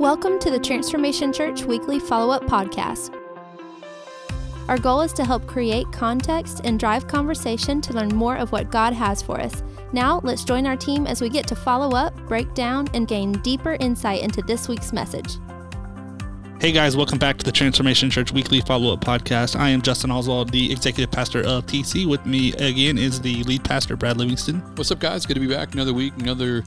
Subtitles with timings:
[0.00, 3.14] Welcome to the Transformation Church Weekly Follow Up Podcast.
[4.66, 8.70] Our goal is to help create context and drive conversation to learn more of what
[8.70, 9.62] God has for us.
[9.92, 13.32] Now, let's join our team as we get to follow up, break down, and gain
[13.42, 15.36] deeper insight into this week's message.
[16.60, 19.58] Hey guys, welcome back to the Transformation Church Weekly Follow Up Podcast.
[19.58, 22.06] I am Justin Oswald, the executive pastor of TC.
[22.06, 24.60] With me again is the lead pastor, Brad Livingston.
[24.76, 25.24] What's up, guys?
[25.24, 25.72] Good to be back.
[25.72, 26.64] Another week, another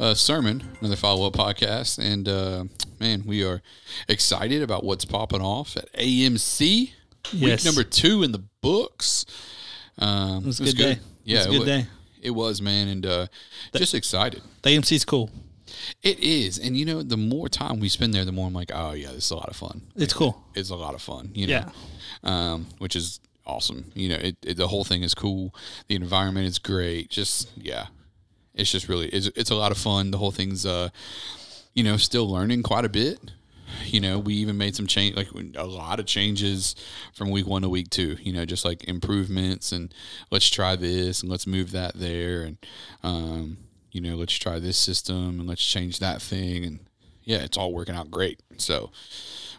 [0.00, 1.98] uh, sermon, another follow up podcast.
[1.98, 2.64] And uh,
[3.00, 3.62] man, we are
[4.08, 6.90] excited about what's popping off at AMC.
[7.32, 7.64] Yes.
[7.64, 9.26] Week number two in the books.
[9.98, 10.98] Um, It was a good day.
[11.24, 11.86] Yeah, It was a good wa- day.
[12.22, 12.88] It was, man.
[12.88, 13.26] And uh,
[13.74, 14.42] just excited.
[14.62, 15.30] The AMC's cool.
[16.02, 16.58] It is.
[16.58, 19.08] And, you know, the more time we spend there, the more I'm like, oh, yeah,
[19.08, 19.82] this is a lot of fun.
[19.96, 20.40] It's cool.
[20.54, 21.70] It's a lot of fun, you know, Yeah.
[22.22, 23.90] um, which is awesome.
[23.94, 25.54] You know, it, it, the whole thing is cool.
[25.88, 27.10] The environment is great.
[27.10, 27.86] Just yeah,
[28.56, 30.10] it's just really it's, it's a lot of fun.
[30.10, 30.88] The whole thing's uh,
[31.74, 33.20] you know, still learning quite a bit.
[33.84, 36.74] You know, we even made some change, like a lot of changes
[37.12, 38.16] from week one to week two.
[38.20, 39.92] You know, just like improvements and
[40.30, 42.58] let's try this and let's move that there and
[43.02, 43.58] um,
[43.92, 46.80] you know, let's try this system and let's change that thing and
[47.24, 48.40] yeah, it's all working out great.
[48.56, 48.90] So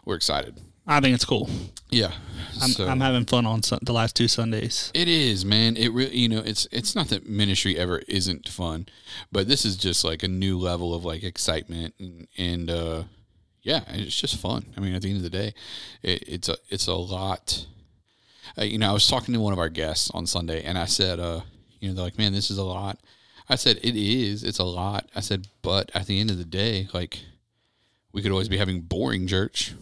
[0.06, 0.58] we're excited.
[0.88, 1.50] I think it's cool.
[1.90, 2.14] Yeah,
[2.62, 4.92] I'm, So- I'm having fun on the last two Sundays.
[4.94, 5.76] It is, man.
[5.78, 8.88] It really, you know, it's it's not that ministry ever isn't fun,
[9.32, 13.04] but this is just like a new level of like excitement and and uh,
[13.64, 14.66] yeah, it's just fun.
[14.78, 15.54] I mean, at the end of the day,
[16.02, 17.66] it, it's a it's a lot.
[18.58, 20.86] Uh, you know, I was talking to one of our guests on Sunday, and I
[20.86, 21.42] said, uh,
[21.82, 22.98] you know, they're like, man, this is a lot.
[23.50, 24.44] I said, it is.
[24.44, 25.10] It's a lot.
[25.16, 27.20] I said, but at the end of the day, like,
[28.14, 29.74] we could always be having boring church.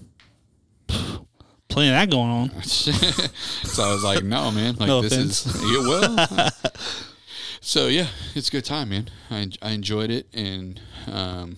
[1.70, 2.64] Plenty of that going on.
[2.64, 4.76] so I was like, no, man.
[4.76, 5.14] Like No this
[5.46, 6.50] is yeah, well.
[7.62, 9.10] so yeah, it's a good time, man.
[9.32, 10.80] I I enjoyed it, and
[11.12, 11.58] um,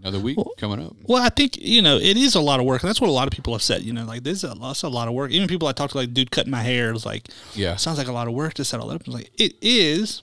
[0.00, 0.94] another week coming up.
[1.04, 3.12] Well, I think you know it is a lot of work, and that's what a
[3.12, 3.82] lot of people have said.
[3.82, 5.30] You know, like this is a, that's a lot of work.
[5.30, 7.76] Even people I talked to, like dude cutting my hair, was like, Yeah.
[7.76, 9.02] sounds like a lot of work to set all that up.
[9.06, 10.22] I was like, it is.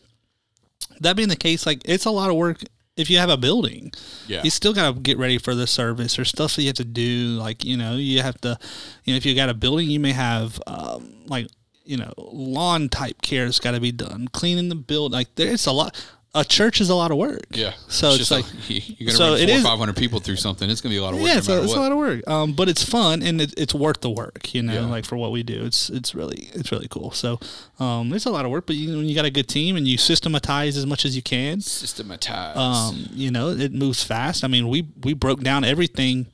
[1.02, 2.62] That being the case, like it's a lot of work
[2.98, 3.92] if you have a building.
[4.28, 4.42] Yeah.
[4.44, 6.16] You still got to get ready for the service.
[6.16, 7.38] There's stuff that you have to do.
[7.40, 8.58] Like you know, you have to,
[9.06, 11.48] you know, if you got a building, you may have um, like
[11.86, 15.14] you know lawn type care's got to be done, cleaning the build.
[15.14, 15.96] Like there's a lot.
[16.40, 17.42] A church is a lot of work.
[17.50, 17.74] Yeah.
[17.88, 18.46] So it's, just like.
[18.68, 20.70] you're gonna so run four or is- five hundred people through something.
[20.70, 21.28] It's gonna be a lot of work.
[21.28, 23.54] Yeah, no it's, a, it's a lot of work, um, but it's fun and it,
[23.58, 24.54] it's worth the work.
[24.54, 24.86] You know, Yeah.
[24.86, 27.10] like for what we do, it's it's really it's really cool.
[27.12, 27.40] So
[27.80, 29.88] um, it's a lot of work, but you when you got a good team and
[29.88, 32.58] you systematize as much as you can, Systematized.
[32.58, 34.44] um, you know, it moves fast.
[34.44, 36.28] I mean, we we broke down everything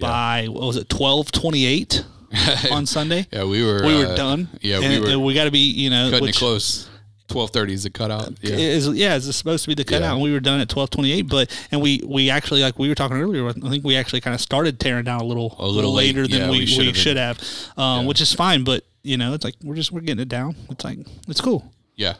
[0.00, 2.04] by what was it twelve twenty eight
[2.70, 3.26] on Sunday.
[3.32, 3.82] yeah, we were.
[3.84, 4.48] We were uh, done.
[4.60, 6.88] Yeah, and, we were we got to be you know cutting which it close.
[7.26, 8.34] Twelve thirty is the cutout.
[8.42, 8.56] Yeah.
[8.56, 10.12] is yeah, it's supposed to be the cutout, Yeah.
[10.12, 11.22] and we were done at twelve twenty eight.
[11.28, 13.48] But and we we actually like we were talking earlier.
[13.48, 16.14] I think we actually kind of started tearing down a little A little late.
[16.14, 17.40] later than Yeah, we, we we, should have should, have,
[17.78, 18.62] um, which is fine.
[18.62, 20.54] But you know, it's like we're just we're getting it down.
[20.68, 21.72] It's like it's cool.
[21.96, 22.14] Yeah,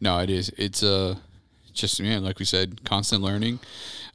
[0.00, 0.50] no, it is.
[0.56, 1.16] It's uh,
[1.74, 3.58] just man, like we said, constant learning,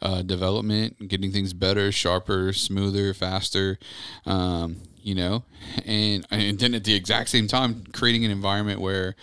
[0.02, 3.78] uh, development, getting things better, sharper, smoother, faster.
[4.26, 5.44] Um, you know,
[5.86, 9.16] and and then at the exact same time, creating an environment where,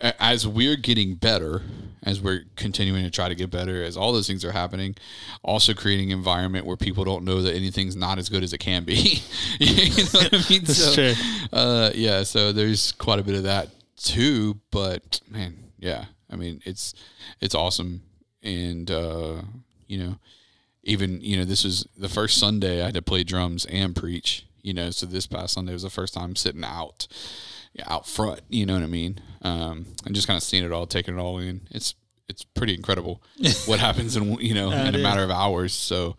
[0.00, 1.62] as we're getting better,
[2.02, 4.96] as we're continuing to try to get better, as all those things are happening,
[5.42, 8.84] also creating environment where people don't know that anything's not as good as it can
[8.84, 9.22] be.
[9.58, 10.64] you know what I mean?
[10.64, 11.14] That's true.
[11.52, 16.62] Uh, yeah, so there's quite a bit of that too, but man, yeah, I mean,
[16.64, 16.94] it's
[17.40, 18.02] it's awesome,
[18.42, 19.42] and uh,
[19.86, 20.16] you know,
[20.82, 24.46] even you know, this was the first Sunday I had to play drums and preach.
[24.62, 27.06] You know, so this past Sunday was the first time sitting out,
[27.86, 28.40] out front.
[28.48, 29.20] You know what I mean?
[29.42, 31.62] Um, and just kind of seeing it all, taking it all in.
[31.70, 31.94] It's
[32.28, 33.22] it's pretty incredible
[33.66, 35.72] what happens in you know in a matter of hours.
[35.72, 36.16] So,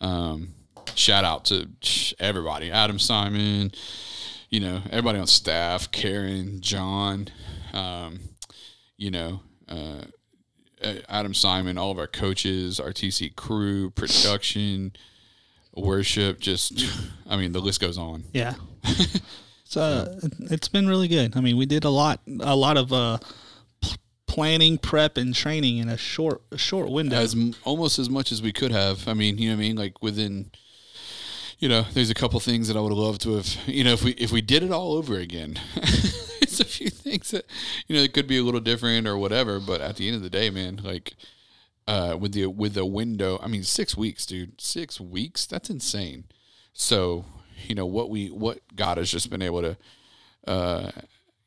[0.00, 0.54] um,
[0.94, 1.68] shout out to
[2.18, 3.72] everybody, Adam Simon,
[4.50, 7.28] you know, everybody on staff, Karen, John,
[7.72, 8.20] um,
[8.96, 10.02] you know, uh,
[11.08, 14.92] Adam Simon, all of our coaches, our TC crew, production,
[15.74, 16.84] worship, just,
[17.28, 18.24] I mean, the list goes on.
[18.32, 18.54] Yeah.
[19.70, 20.16] so uh,
[20.50, 21.36] it's been really good.
[21.36, 23.18] I mean, we did a lot a lot of uh,
[23.80, 23.94] p-
[24.26, 27.14] planning, prep, and training in a short a short window.
[27.14, 29.06] As almost as much as we could have.
[29.06, 29.76] I mean, you know what I mean?
[29.76, 30.50] Like within,
[31.60, 33.92] you know, there's a couple things that I would have loved to have, you know,
[33.92, 37.46] if we, if we did it all over again, there's a few things that,
[37.86, 39.60] you know, it could be a little different or whatever.
[39.60, 41.14] But at the end of the day, man, like,
[41.86, 43.38] uh, with the with the window.
[43.40, 44.60] I mean, six weeks, dude.
[44.60, 45.46] Six weeks.
[45.46, 46.24] That's insane.
[46.72, 47.24] So
[47.66, 49.76] you know what we what God has just been able to,
[50.46, 50.90] uh,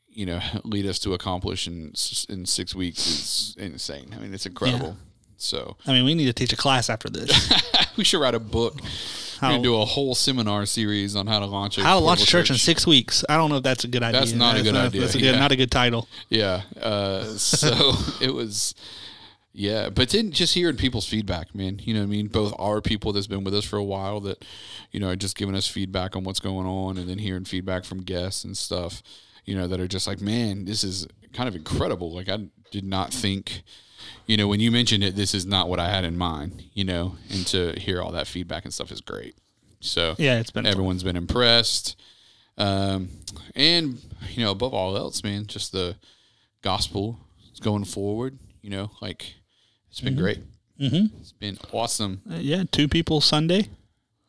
[0.09, 1.93] you know, lead us to accomplish in
[2.29, 4.13] in six weeks is insane.
[4.15, 4.97] I mean, it's incredible.
[5.37, 7.51] So I mean, we need to teach a class after this.
[7.97, 8.79] we should write a book.
[8.81, 12.05] We're How- gonna do a whole seminar series on how to launch a How to
[12.05, 13.25] launch a portable church in six weeks.
[13.27, 14.21] I don't know if that's a good idea.
[14.21, 15.39] That's not a good idea, That's a good, yeah.
[15.39, 16.07] not a good title.
[16.29, 16.61] Yeah.
[16.81, 18.73] Uh, so it was,
[19.53, 19.89] yeah.
[19.89, 21.79] But then just hearing people's feedback, man.
[21.83, 22.27] You know what I mean?
[22.27, 24.43] Both our people that's been with us for a while that,
[24.91, 27.85] you know, are just giving us feedback on what's going on and then hearing feedback
[27.85, 29.03] from guests and stuff,
[29.45, 32.11] you know, that are just like, man, this is kind of incredible.
[32.11, 33.61] Like, I did not think,
[34.25, 36.83] you know, when you mentioned it, this is not what I had in mind, you
[36.83, 39.35] know, and to hear all that feedback and stuff is great.
[39.79, 41.95] So, Yeah, it's been everyone's been impressed.
[42.57, 43.09] Um,
[43.55, 43.99] and
[44.31, 45.95] you know, above all else, man, just the
[46.61, 47.19] gospel
[47.51, 48.39] is going forward.
[48.61, 49.35] You know, like
[49.93, 50.39] it's been great.
[50.79, 51.15] Mm-hmm.
[51.19, 52.23] It's been awesome.
[52.27, 53.67] Uh, yeah, two people Sunday.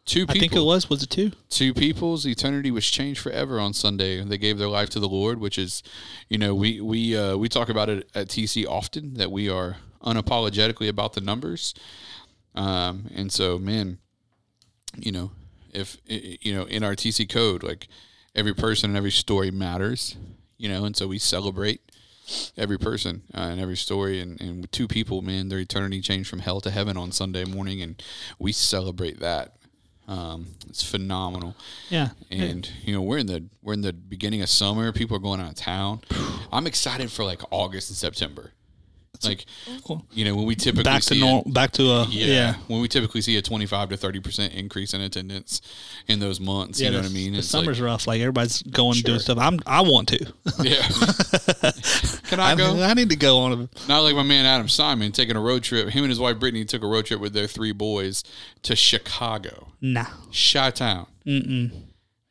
[0.05, 0.37] Two people.
[0.37, 0.91] I think it was.
[0.91, 1.33] Was it two?
[1.49, 4.23] two people's eternity was changed forever on Sunday.
[4.23, 5.83] They gave their life to the Lord, which is,
[6.29, 9.79] you know, we we uh, we talk about it at TC often that we are
[10.03, 11.73] unapologetically about the numbers,
[12.55, 13.97] um, and so man,
[14.99, 15.31] you know,
[15.73, 17.89] if you know in our TC code, like
[18.35, 20.15] every person and every story matters,
[20.59, 21.84] you know, and so we celebrate
[22.57, 26.29] every person uh, and every story and, and with two people man their eternity changed
[26.29, 28.03] from hell to heaven on sunday morning and
[28.39, 29.57] we celebrate that.
[30.07, 31.57] Um, it's phenomenal.
[31.89, 32.11] Yeah.
[32.31, 34.93] and you know we're in the we're in the beginning of summer.
[34.93, 36.01] People are going out of town.
[36.53, 38.53] I'm excited for like august and september
[39.27, 39.45] like
[40.13, 41.53] you know when we typically back to see a- normal.
[41.53, 42.55] Back to a yeah, yeah.
[42.69, 45.61] when we typically see a 25 to 30 percent increase in attendance
[46.09, 48.07] in those months you know what i mean The It's summer's like, rough.
[48.07, 49.03] Like everybody's going Sure.
[49.09, 49.39] doing stuff.
[49.39, 49.59] I'm.
[49.67, 50.19] I want to.
[50.63, 50.83] yeah
[52.29, 53.53] can i I, go I need to go on.
[53.53, 55.89] A, Not like my man Adam Simon taking a road trip.
[55.89, 58.23] Him and his wife Brittany took a road trip with their three boys
[58.63, 60.07] to Chicago, nah.
[60.33, 61.07] Chi Town.
[61.27, 61.71] Mm-mm.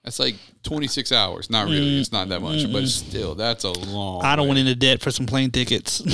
[0.04, 1.50] That's like 26 hours.
[1.50, 2.00] Not really.
[2.02, 4.22] It's not that much, but still, that's a long.
[4.24, 4.50] I don't way.
[4.56, 6.02] went into debt for some plane tickets.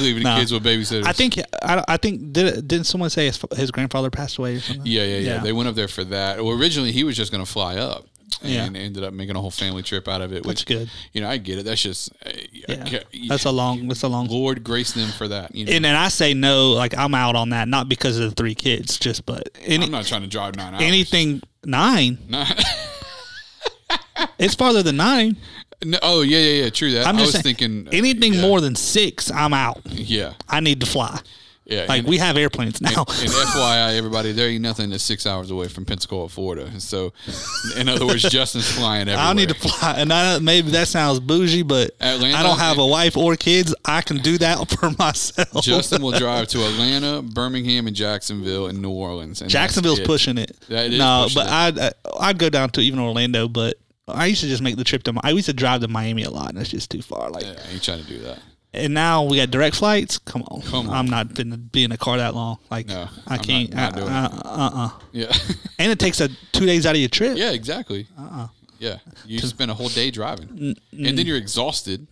[0.00, 1.04] leaving the kids with babysitters.
[1.04, 1.38] I think.
[1.62, 2.32] I, I think.
[2.32, 4.86] Did, didn't someone say his, his grandfather passed away or something?
[4.86, 5.38] Yeah, yeah, yeah, Yeah.
[5.42, 6.42] They went up there for that.
[6.42, 8.06] Well, originally he was just going to fly up.
[8.42, 8.64] Yeah.
[8.64, 10.36] And ended up making a whole family trip out of it.
[10.36, 10.90] That's which, good.
[11.12, 11.64] You know, I get it.
[11.64, 12.10] That's just.
[12.24, 13.00] uh, Yeah.
[13.12, 13.28] yeah.
[13.28, 13.88] That's a long.
[13.88, 14.28] That's a long.
[14.28, 15.54] Lord grace them for that.
[15.54, 16.70] You know, And then I say no.
[16.70, 17.68] Like I'm out on that.
[17.68, 18.98] Not because of the three kids.
[18.98, 20.82] Just but any, I'm not trying to drive nine hours.
[20.82, 22.18] anything nine.
[22.28, 22.46] Nah.
[24.38, 25.36] It's farther than nine.
[25.84, 26.70] No, oh yeah, yeah, yeah.
[26.70, 27.06] True that.
[27.06, 29.80] I'm I just was saying, thinking anything yeah, more than six, I'm out.
[29.86, 31.20] Yeah, I need to fly.
[31.64, 31.86] Yeah.
[31.88, 33.04] Like and, we have airplanes now.
[33.06, 36.80] and FYI, everybody, there ain't nothing that's six hours away from Pensacola, Florida.
[36.80, 37.12] So,
[37.76, 39.18] in other words, Justin's flying everywhere.
[39.26, 42.78] I need to fly, and I, maybe that sounds bougie, but Atlanta- I don't have
[42.78, 43.74] a wife or kids.
[43.84, 45.62] I can do that for myself.
[45.62, 49.40] Justin will drive to Atlanta, Birmingham, and Jacksonville, and New Orleans.
[49.40, 50.06] And Jacksonville's it.
[50.06, 50.56] pushing it.
[50.68, 51.48] No, pushing but.
[51.48, 53.76] I'd uh, I'd go down to even Orlando, but
[54.08, 55.14] I used to just make the trip to.
[55.22, 57.30] I used to drive to Miami a lot, and it's just too far.
[57.30, 58.40] Like, Yeah, I ain't trying to do that.
[58.72, 60.18] And now we got direct flights.
[60.18, 60.96] Come on, Come on.
[60.96, 62.58] I'm not gonna be in a car that long.
[62.70, 63.70] Like, No, I I'm can't.
[63.74, 65.32] not- not doing uh, uh, uh, Yeah,
[65.78, 67.36] And it takes a two days out of your trip.
[67.36, 68.06] yeah, exactly.
[68.18, 68.48] Uh-uh.
[68.78, 72.06] Yeah, you spend a whole day driving, and then you're exhausted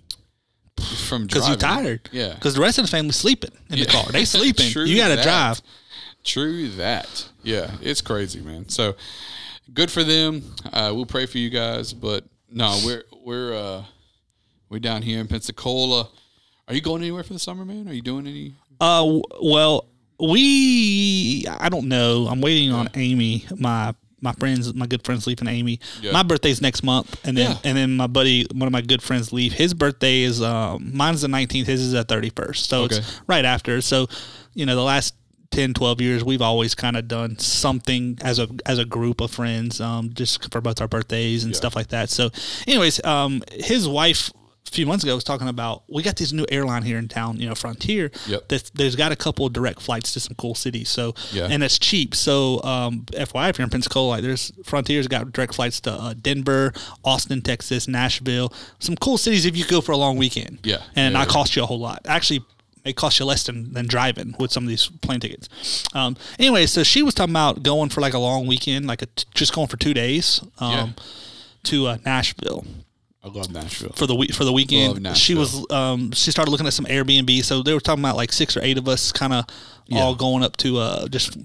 [1.06, 1.26] from driving.
[1.28, 2.08] because you're tired.
[2.12, 4.04] Yeah, Because the rest of the family's sleeping in the car.
[4.12, 4.70] They sleeping.
[4.70, 5.62] True you got to drive.
[6.24, 7.28] True that.
[7.42, 8.68] Yeah, it's crazy, man.
[8.68, 8.96] So
[9.72, 10.42] good for them.
[10.72, 13.84] Uh, we'll pray for you guys, but no, we're we're uh,
[14.68, 16.08] we're down here in Pensacola.
[16.68, 17.88] Are you going anywhere for the summer, man?
[17.88, 18.54] Are you doing any?
[18.80, 19.86] Uh, w- well,
[20.20, 22.26] we I don't know.
[22.30, 25.78] I'm waiting on Amy, my my friends, my good friends Leaf and Amy.
[26.02, 26.12] Yeah.
[26.12, 27.58] My birthday's next month, and then Yeah.
[27.64, 29.52] and then my buddy, one of my good friends, Leaf.
[29.52, 31.66] His birthday is um, mine's the 19th.
[31.66, 32.96] His is the 31st, so Okay.
[32.96, 33.80] it's right after.
[33.80, 34.08] So,
[34.54, 35.14] you know, the last
[35.52, 39.30] 10, 12 years, we've always kind of done something as a as a group of
[39.30, 42.10] friends, um, just for both our birthdays and stuff like that.
[42.10, 42.30] So,
[42.66, 44.30] anyways, um, his wife.
[44.68, 47.08] A few months ago, I was talking about we got this new airline here in
[47.08, 48.10] town, you know, Frontier.
[48.26, 48.48] Yep.
[48.48, 50.88] That's, there's got a couple of direct flights to some cool cities.
[50.88, 51.48] So Yeah.
[51.50, 52.14] and it's cheap.
[52.14, 56.14] So um, FYI, if you're in Pensacola, like there's Frontier's got direct flights to uh,
[56.20, 56.72] Denver,
[57.04, 60.58] Austin, Texas, Nashville, some cool cities if you go for a long weekend.
[60.62, 60.76] Yeah.
[60.94, 61.32] and Yeah, not yeah.
[61.32, 62.02] cost you a whole lot.
[62.06, 62.42] Actually.
[62.84, 65.84] It costs you less than, than driving with some of these plane tickets.
[65.94, 69.06] Um, anyway, so she was talking about going for like a long weekend, like a
[69.06, 70.88] t- just going for two days um, Yeah.
[71.64, 72.64] to uh, Nashville
[73.22, 73.92] I love Nashville.
[73.96, 75.04] for the week for the weekend.
[75.14, 77.42] She was um she started looking at some Airbnb.
[77.44, 79.44] So they were talking about like six or eight of us kind of
[80.00, 81.36] all going up to uh just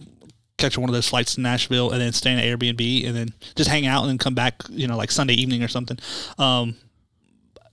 [0.57, 3.69] catching one of those flights to Nashville and then staying at Airbnb and then just
[3.69, 5.97] hang out and then come back, you know, like Sunday evening or something.
[6.37, 6.75] Um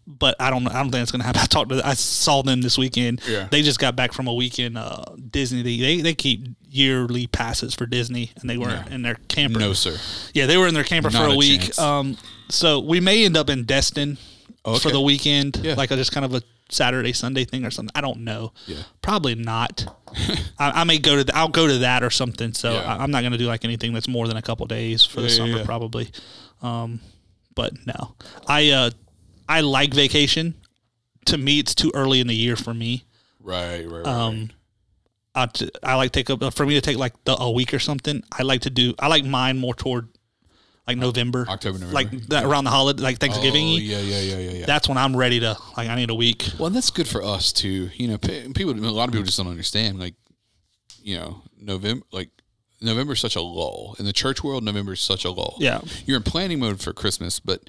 [0.07, 0.67] but I don't.
[0.69, 1.41] I don't think it's gonna happen.
[1.43, 1.87] I talked to.
[1.87, 3.21] I saw them this weekend.
[3.27, 3.49] Yeah.
[3.51, 5.63] They just got back from a weekend uh, Disney.
[5.63, 8.89] They they keep yearly passes for Disney, and they were Yeah.
[8.91, 9.59] in their camper.
[9.61, 9.97] No, sir.
[10.35, 11.79] Yeah, they were in their camper for a, a week.
[11.79, 12.17] Um,
[12.49, 14.19] so we may end up in Destin
[14.65, 15.75] for the weekend, Yeah.
[15.75, 17.91] like a, just kind of a Saturday Sunday thing or something.
[17.97, 18.53] I don't know.
[18.67, 18.83] Yeah.
[19.03, 19.87] Probably not.
[20.59, 22.53] I, I may go to th- I'll go to that or something.
[22.53, 22.83] So Yeah.
[22.83, 25.21] I, I'm not going to do like anything that's more than a couple days for
[25.21, 26.11] the summer probably.
[26.63, 27.01] Um,
[27.55, 28.15] but no,
[28.47, 28.91] I uh,
[29.51, 30.55] I like vacation.
[31.27, 33.05] To me, it's too early in the year for me.
[33.41, 34.07] Right, right, right.
[34.07, 34.51] Um,
[35.35, 37.81] I, t- I like take a for me to take like the, a week or
[37.81, 38.23] something.
[38.31, 38.95] I like to do.
[38.99, 40.09] I like mine more toward
[40.87, 41.95] like November, October, November.
[41.95, 43.67] like that around the holiday, like Thanksgiving.
[43.67, 44.67] Oh, yeah, yeah, yeah, yeah, yeah.
[44.67, 45.89] That's when I'm ready to like.
[45.89, 46.49] I need a week.
[46.59, 47.91] Well, that's good for us too.
[47.95, 48.71] You know, people.
[48.71, 49.99] A lot of people just don't understand.
[49.99, 50.15] Like,
[51.03, 52.05] you know, November.
[52.13, 52.31] Like,
[52.83, 54.65] November is such a lull in the church world.
[54.65, 55.57] November is such a lull.
[55.59, 55.81] Yeah.
[56.07, 57.69] you're in planning mode for Christmas, but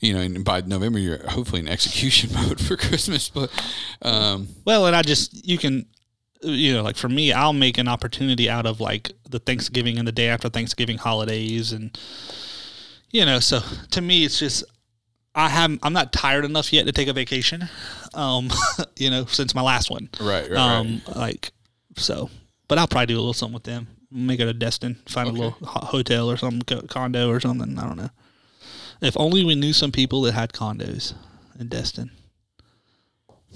[0.00, 3.28] you know, and by November you're hopefully in execution mode for Christmas.
[3.28, 3.50] But
[4.02, 5.86] um, Well, and I just you can,
[6.42, 10.06] you know, like for me, I'll make an opportunity out of like the Thanksgiving and
[10.06, 11.98] the day after Thanksgiving holidays, and
[13.10, 13.60] you know, so
[13.92, 14.64] to me, it's just
[15.34, 17.68] I have I'm not tired enough yet to take a vacation,
[18.14, 18.50] um,
[18.96, 21.52] you know, since my last one, right, right, um, like
[21.96, 22.30] so.
[22.68, 23.88] But I'll probably do a little something with them.
[24.10, 27.78] Make it a Destin, find a little hotel or some condo or something.
[27.78, 28.10] I don't know.
[29.00, 31.14] If only we knew some people that had condos
[31.58, 32.10] in Destin.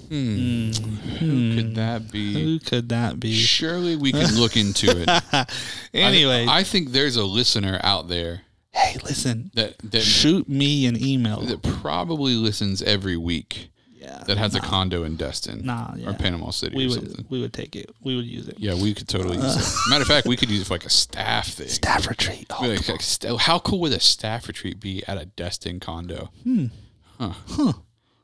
[0.07, 0.71] Hmm.
[1.19, 2.33] Who could that be?
[2.33, 3.33] Who could that be?
[3.33, 5.49] Surely we can look into it.
[5.93, 8.41] Anyway, I, I think there's a listener out there
[8.75, 11.41] hey, listen, that that shoot me an email.
[11.41, 13.69] that probably listens every week
[14.05, 16.09] yeah, that has a condo in Destin Nah, yeah.
[16.09, 17.25] or Panama City we or would something.
[17.29, 17.89] we would take it.
[18.01, 18.57] We would use it.
[18.59, 19.75] Yeah, we could totally use it.
[19.89, 21.67] Matter of fact, we could use it for like a staff thing.
[21.67, 22.45] Staff retreat.
[22.51, 26.29] Oh, like, like, st- how cool would a staff retreat be at a Destin condo?
[26.43, 26.65] Hmm.
[27.19, 27.73] Huh.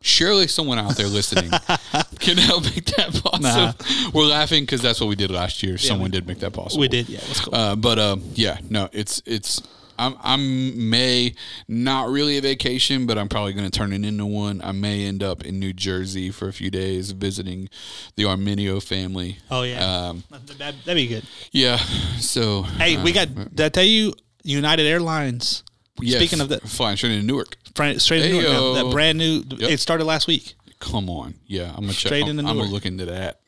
[0.03, 1.51] Surely someone out there listening
[2.19, 4.11] can help make that possible.
[4.13, 5.77] We're laughing because that's what we did last year.
[5.77, 6.81] someone did make that possible.
[6.81, 7.07] we did.
[7.07, 7.47] Yeah, let's.
[7.51, 9.61] Uh, but um, yeah, no, it's it's.
[10.01, 11.33] I'm I'm may
[11.67, 14.61] not really a vacation, but I'm probably going to turn it into one.
[14.63, 17.69] I may end up in New Jersey for a few days visiting
[18.15, 19.37] the Arminio family.
[19.49, 21.23] oh yeah, Um, that, that'd be good.
[21.51, 21.77] yeah.
[22.19, 23.33] So Hey, uh, we got.
[23.55, 24.13] Did I tell you?
[24.43, 25.63] United Airlines.
[25.99, 27.57] yeah, speaking of that- flying straight into Newark.
[27.97, 29.43] Straight into Newark, that brand new.
[29.59, 32.07] It started last week, Come on, yeah, I'm gonna check.
[32.09, 33.39] Straight I'm, into I'm gonna look into that.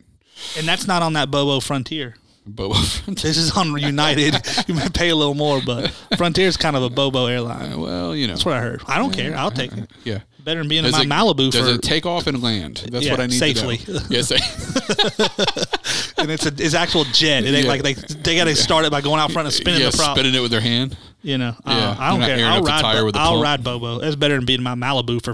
[0.57, 2.15] and that's not on that Bobo Frontier.
[2.45, 2.73] But
[3.07, 4.35] This is on United.
[4.67, 7.79] you might pay a little more, but Frontier's kind of a Bobo airline.
[7.79, 8.81] well, you know, That's what I heard.
[8.88, 9.35] I don't care.
[9.35, 9.89] I'll take it.
[10.03, 10.19] yeah.
[10.43, 12.85] Better than being in my it- Malibu does for it take off and land?
[12.91, 13.79] That's Yeah, what I need safely.
[14.09, 14.29] Yes,
[16.17, 17.45] and it's a it's actual jet.
[17.45, 17.69] It ain't Yeah.
[17.69, 19.97] like they they got to start it by going out front and spinning yeah, the
[19.97, 20.17] prop.
[20.17, 20.97] spinning it with their hand.
[21.21, 22.45] You know, Yeah, uh, I don't care.
[22.45, 22.81] I'll ride.
[22.81, 23.43] tire Bo- with I'll pump.
[23.43, 24.00] ride Bobo.
[24.00, 25.33] That's better than being in my Malibu for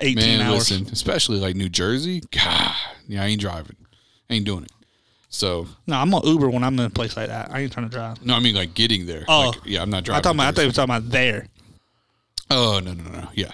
[0.00, 0.70] eighteen Man, hours.
[0.70, 2.22] listen, especially like New Jersey.
[2.30, 2.72] God,
[3.08, 3.76] yeah, I ain't driving.
[4.28, 4.70] I ain't doing it.
[5.34, 7.50] So No, I'm gonna Uber when I'm in a place like that.
[7.52, 8.24] I ain't trying to drive.
[8.24, 9.24] no, I mean like getting there.
[9.26, 9.50] Oh.
[9.50, 10.20] Like, yeah, I'm not driving.
[10.20, 10.46] I thought about.
[10.46, 11.48] I thought you were talking about there.
[12.50, 13.28] Oh no, no, no, no.
[13.34, 13.50] Yeah.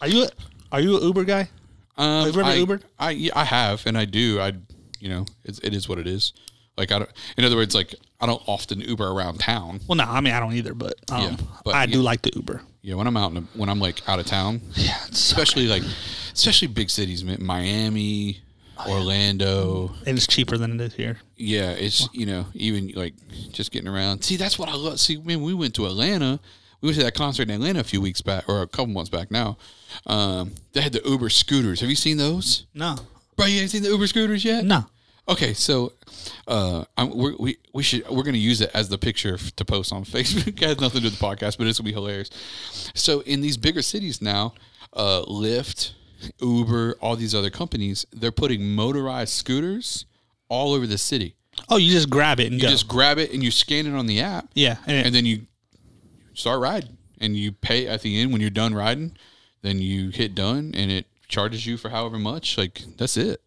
[0.00, 0.28] Are you a,
[0.72, 1.48] are you an Uber guy?
[1.96, 2.82] Um, Have you ever I, Ubered?
[2.98, 4.40] I yeah, I have, and I do.
[4.40, 4.52] I
[4.98, 6.32] you know, it's, it is what it is.
[6.76, 7.10] Like I don't.
[7.36, 9.80] In other words, like I don't often Uber around town.
[9.86, 12.32] Well, no, I mean I don't either, but, um, Yeah, but I do like the
[12.34, 12.62] Uber.
[12.80, 15.68] Yeah, when I'm out in a, when I'm like out of town, Yeah, so especially
[15.68, 15.84] like
[16.32, 18.40] especially big cities, Miami,
[18.88, 19.92] Orlando.
[20.06, 21.18] and it's cheaper than it is here.
[21.36, 23.14] Yeah, it's you know even like
[23.52, 24.22] just getting around.
[24.22, 25.00] See, that's what I love.
[25.00, 26.40] See, when we went to Atlanta,
[26.80, 29.10] we went to that concert in Atlanta a few weeks back or a couple months
[29.10, 29.56] back now.
[30.06, 31.80] Um, they had the Uber scooters.
[31.80, 32.66] Have you seen those?
[32.74, 32.96] No,
[33.36, 34.64] Bro, you ain't seen the Uber scooters yet?
[34.64, 34.86] no.
[35.28, 35.92] Okay, so
[36.48, 39.64] uh, I'm, we're, we we should we're gonna use it as the picture f- to
[39.64, 40.48] post on Facebook.
[40.60, 42.28] it has nothing to do with the podcast, but it's gonna be hilarious.
[42.94, 44.54] So in these bigger cities now,
[44.92, 45.92] uh, Lyft,
[46.40, 50.04] Uber, all these other companies, they're putting motorized scooters
[50.48, 51.34] all over the city.
[51.68, 52.68] Oh, you just grab it and You go.
[52.68, 55.26] just grab it and you scan it on the app, yeah, and, it- and then
[55.26, 55.46] you
[56.34, 59.16] start riding, and you pay at the end when you're done riding.
[59.62, 62.58] Then you hit done, and it charges you for however much.
[62.58, 63.40] Like that's it.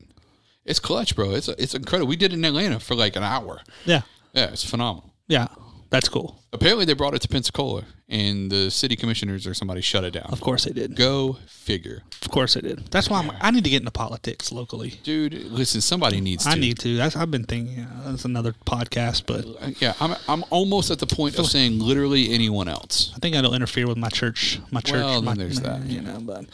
[0.63, 1.31] It's clutch, bro.
[1.31, 2.07] It's it's incredible.
[2.07, 3.61] We did it in Atlanta for like an hour.
[3.85, 4.01] yeah,
[4.33, 5.13] Yeah, it's phenomenal.
[5.27, 5.47] yeah.
[5.95, 6.37] That's cool.
[6.51, 10.25] Apparently, they brought it to Pensacola, and the city commissioners or somebody shut it down.
[10.29, 10.97] Of course they did.
[10.97, 12.79] Go figure, Of course they did.
[12.91, 14.99] That's why I'm, I need to get into politics locally.
[15.03, 15.33] dude.
[15.33, 16.49] Listen, somebody needs to.
[16.49, 16.97] I need to.
[16.97, 17.77] That's I've been thinking.
[17.77, 21.79] Yeah, that's another podcast, but Uh, Yeah, I'm I'm almost at the point of saying
[21.79, 23.13] literally anyone else.
[23.15, 24.59] I think that'll interfere with my church.
[24.71, 24.95] My church.
[24.95, 25.85] Well, then my, there's that.
[25.85, 26.45] You know, but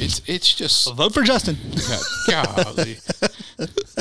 [0.00, 1.56] It's it's just vote for Justin.
[2.28, 2.98] Golly.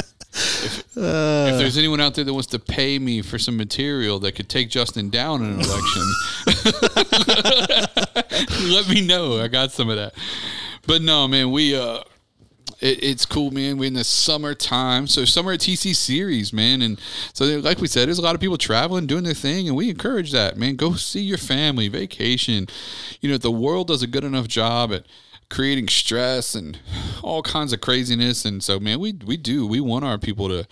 [0.97, 4.33] if, if there's anyone out there that wants to pay me for some material that
[4.33, 6.03] could take Justin down in an election,
[8.71, 9.39] let me know.
[9.39, 10.13] I got some of that.
[10.85, 12.01] But no, man, we uh
[12.79, 13.77] it, it's cool, man.
[13.77, 16.99] We're in the summertime, so summer at TC series, man, and
[17.33, 19.89] so like we said, there's a lot of people traveling, doing their thing, and we
[19.89, 20.75] encourage that, man.
[20.75, 22.67] Go see your family, vacation.
[23.21, 25.05] You know, the world does a good enough job at
[25.49, 26.77] creating stress and
[27.23, 28.45] all kinds of craziness.
[28.45, 30.67] And so, man, we we do we want our people to,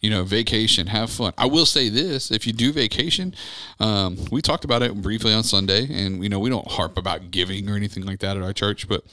[0.00, 1.32] you know, vacation, have fun.
[1.38, 3.34] I will say this: if you do vacation,
[3.80, 7.30] um, we talked about it briefly on Sunday, and you know, we don't harp about
[7.30, 9.04] giving or anything like that at our church, but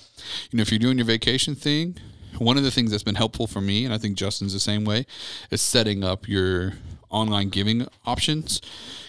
[0.52, 1.98] you know, if you're doing your vacation thing,
[2.38, 4.86] one of the things that's been helpful for me, and I think Justin's the same
[4.86, 5.06] way,
[5.52, 6.74] is setting up your
[7.16, 8.62] online giving options.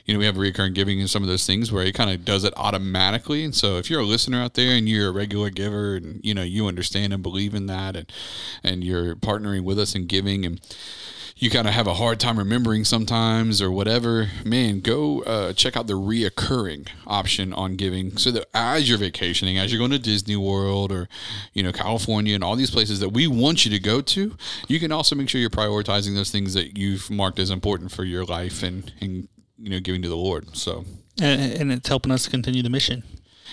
[0.04, 2.25] You know, we have recurring giving and some of those things where it kind of
[2.25, 3.44] does it automatically.
[3.44, 6.32] And so if you're a listener out there and you're a regular giver and, you
[6.32, 8.12] know, you understand and believe in that and,
[8.62, 10.60] and you're partnering with us in giving and,
[11.38, 15.76] you kind of have a hard time remembering sometimes or whatever, man, go uh, check
[15.76, 19.99] out the reoccurring option on giving so that as you're vacationing, as you're going to
[19.99, 21.09] Disney World or,
[21.52, 24.35] you know, California and all these places that we want you to go to,
[24.66, 28.05] you can also make sure you're prioritizing those things that you've marked as important for
[28.05, 29.28] your life and, and
[29.59, 30.57] you know, giving to the Lord.
[30.57, 30.87] So,
[31.21, 33.02] and, and it's helping us continue the mission.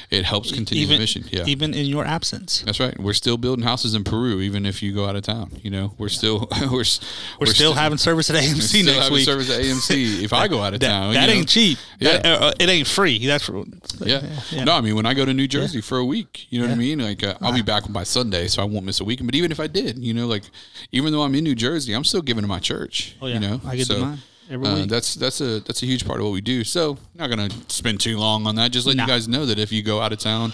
[0.09, 1.23] It helps continue even, the mission.
[1.31, 1.45] Yeah.
[1.45, 2.61] Even in your absence.
[2.61, 2.97] That's right.
[2.99, 5.51] We're still building houses in Peru, even if you go out of town.
[5.61, 9.25] You know, we're still we're we're, we're still, still, having service at AMC next week.
[9.25, 11.13] Service at AMC if I go out of that, town.
[11.13, 11.33] That you know?
[11.33, 11.77] ain't cheap.
[11.99, 12.17] Yeah.
[12.17, 13.25] That, uh, it ain't free.
[13.25, 13.63] That's for,
[14.05, 14.25] yeah.
[14.51, 14.63] yeah.
[14.63, 16.73] No, I mean when I go to New Jersey for a week, you know what
[16.73, 16.99] I mean.
[16.99, 19.27] Like uh, I'll be back by Sunday, so I won't miss a weekend.
[19.27, 20.43] But even if I did, you know, like
[20.91, 23.15] even though I'm in New Jersey, I'm still giving to my church.
[23.21, 23.35] Oh yeah.
[23.35, 24.19] You know, I get so, mine.
[24.49, 24.89] Every uh, week.
[24.89, 26.63] that's that's a that's a huge part of what we do.
[26.63, 28.71] So not gonna spend too long on that.
[28.71, 29.03] Just let Nah.
[29.03, 30.53] you guys know that if you go out of town,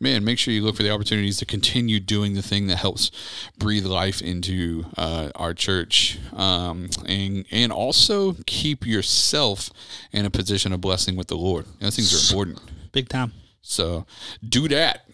[0.00, 3.10] man, make sure you look for the opportunities to continue doing the thing that helps
[3.58, 9.70] breathe life into uh, our church, um, and and also keep yourself
[10.12, 11.66] in a position of blessing with the Lord.
[11.80, 12.60] Those things are important.
[12.92, 13.32] Big time.
[13.62, 14.04] So
[14.46, 15.04] do that.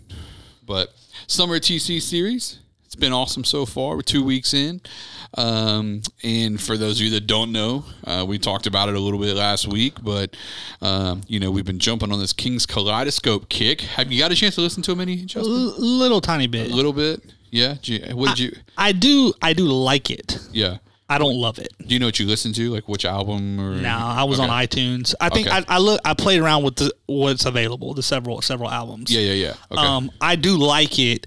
[0.66, 0.94] But
[1.26, 2.58] summer TC series,
[2.94, 3.96] it's been awesome so far.
[3.96, 4.80] We're two weeks in.
[5.36, 9.00] Um, and for those of you that don't know, uh, we talked about it a
[9.00, 10.36] little bit last week, but
[10.80, 13.80] um, you know we've been jumping on this King's Kaleidoscope kick.
[13.80, 15.52] Have you got a chance to listen to them any, A Justin?
[15.52, 16.70] l- little tiny bit.
[16.70, 17.20] A little bit,
[17.50, 17.74] yeah.
[18.12, 18.52] What did you?
[18.78, 19.34] I do.
[19.42, 20.38] I do like it.
[20.52, 20.76] Yeah.
[21.06, 21.68] I don't love it.
[21.86, 22.70] Do you know what you listen to?
[22.70, 23.74] Like which album or?
[23.74, 24.48] No, I was Okay.
[24.48, 25.14] on iTunes.
[25.20, 25.56] I think Okay.
[25.56, 26.00] I, I look.
[26.04, 29.10] I played around with the, what's available, the several several albums.
[29.12, 29.54] Yeah, yeah, yeah.
[29.70, 29.82] Okay.
[29.86, 31.26] Um, I do like it.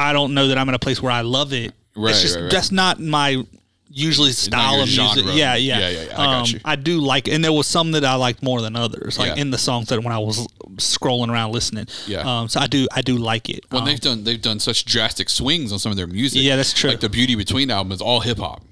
[0.00, 1.72] I don't know that I'm in a place where I love it.
[1.94, 2.52] Right, it's just right, right.
[2.52, 3.44] that's not my
[3.90, 5.24] usually style of music.
[5.26, 6.12] Yeah, yeah, Yeah, yeah, yeah.
[6.12, 6.60] I got um, you.
[6.64, 9.18] I do like, and there was some that I liked more than others.
[9.18, 9.42] Like Yeah.
[9.42, 11.86] in the songs that when I was scrolling around listening.
[12.06, 12.20] Yeah.
[12.20, 13.64] Um, so I do, I do like it.
[13.70, 16.40] Well, Um, they've done they've done such drastic swings on some of their music.
[16.42, 16.90] Yeah, that's true.
[16.90, 18.62] Like the Beauty Between album is all hip hop,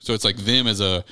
[0.00, 1.04] so it's like them as a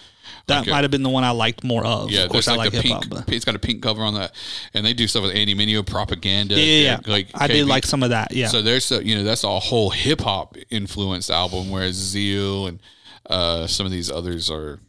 [0.46, 2.10] that like a- might have been the one I liked more of.
[2.10, 2.24] yeah.
[2.24, 3.28] of course, there's I like hip hop.
[3.28, 4.32] It's got a pink cover on that,
[4.74, 6.54] and they do stuff with Andy Mineo, propaganda.
[6.54, 7.12] yeah, yeah, yeah.
[7.12, 8.32] Like I did like some of that.
[8.32, 8.48] Yeah.
[8.48, 12.80] So there's a, you know that's a whole hip hop influenced album, whereas Zeal and
[13.28, 14.80] uh, some of these others are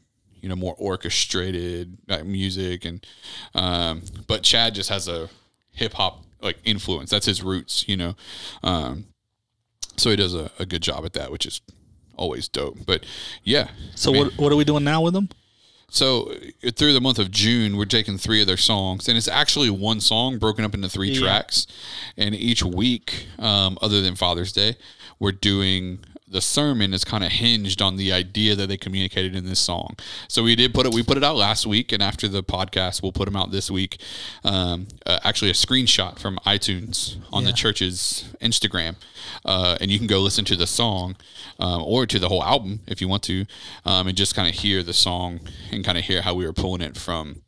[0.41, 3.05] you know more orchestrated like music and
[3.55, 5.29] um, but Chad just has a
[5.71, 7.09] hip hop like influence.
[7.09, 8.15] That's his roots, you know.
[8.63, 9.05] Um,
[9.97, 11.61] so he does a, a good job at that, which is
[12.17, 12.77] always dope.
[12.85, 13.05] But
[13.43, 15.29] yeah, so I mean, what what are we doing now with them?
[15.93, 16.31] So
[16.65, 19.69] uh, through the month of June, we're taking three of their songs, and it's actually
[19.69, 21.19] one song broken up into three Yeah.
[21.21, 21.67] tracks.
[22.17, 24.75] And each week, um, other than Father's Day,
[25.19, 25.99] we're doing
[26.33, 29.95] the sermon is kind of hinged on the idea that they communicated in this song.
[30.27, 30.93] So we did put it.
[30.93, 33.69] We put it out last week, and after the podcast, we'll put them out this
[33.69, 34.01] week.
[34.43, 38.95] Um, uh, actually, a screenshot from iTunes on the church's Instagram,
[39.45, 41.15] uh, and you can go listen to the song
[41.59, 43.45] um, or to the whole album if you want to,
[43.85, 45.39] um, and just kind of hear the song
[45.71, 47.43] and kind of hear how we were pulling it from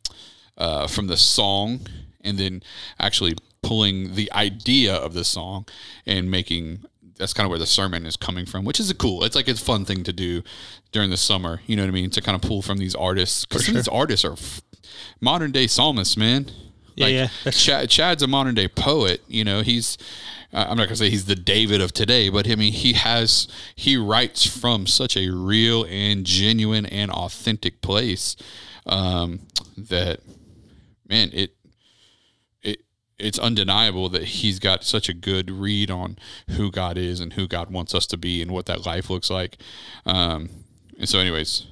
[0.56, 1.80] uh, from the song,
[2.22, 2.62] and then
[3.00, 5.66] actually pulling the idea of the song
[6.06, 6.84] and making.
[7.18, 9.24] That's kind of where the sermon is coming from, which is a cool.
[9.24, 10.42] It's like a fun thing to do
[10.92, 11.60] during the summer.
[11.66, 12.10] You know what I mean?
[12.10, 14.60] To kind of pull from these artists because these artists are f-
[15.20, 16.50] modern day psalmists, man.
[16.94, 19.22] Yeah, yeah, Chad, Chad's a modern day poet.
[19.28, 19.98] You know, he's.
[20.52, 23.48] Uh, I'm not gonna say he's the David of today, but I mean he has
[23.74, 28.36] he writes from such a real and genuine and authentic place
[28.86, 29.40] um,
[29.76, 30.20] that
[31.08, 31.55] man it
[33.18, 36.18] it's undeniable that he's got such a good read on
[36.50, 39.30] who God is and who God wants us to be and what that life looks
[39.30, 39.56] like.
[40.04, 40.50] Um,
[40.98, 41.66] and so, anyways,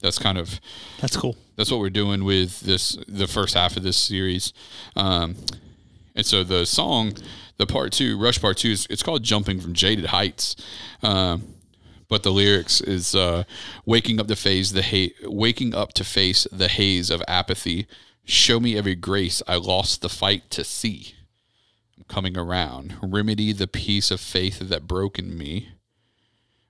[0.00, 0.60] that's kind of
[1.00, 1.36] That's cool.
[1.56, 4.52] that's what we're doing with this the first half of this series
[4.94, 5.36] um,
[6.14, 7.14] and so the song
[7.56, 10.54] the part two rush part two is it's called jumping from jaded heights
[11.02, 11.42] um,
[12.08, 13.44] but the lyrics is uh,
[13.86, 17.86] waking up to face the ha- waking up to face the haze of apathy
[18.26, 21.14] show me every grace i lost the fight to see
[21.96, 25.68] i'm coming around remedy the piece of faith that broke in me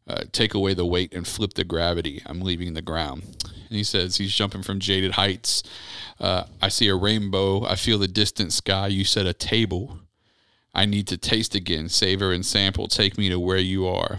[0.09, 2.23] uh, take away the weight and flip the gravity.
[2.27, 3.23] I'm leaving the ground.
[3.45, 5.65] And he says he's jumping from jaded heights.
[6.21, 7.65] Uh, I see a rainbow.
[7.65, 8.87] I feel the distant sky.
[8.87, 9.99] You set a table.
[10.73, 12.87] I need to taste again, savor and sample.
[12.87, 14.19] Take me to where you are.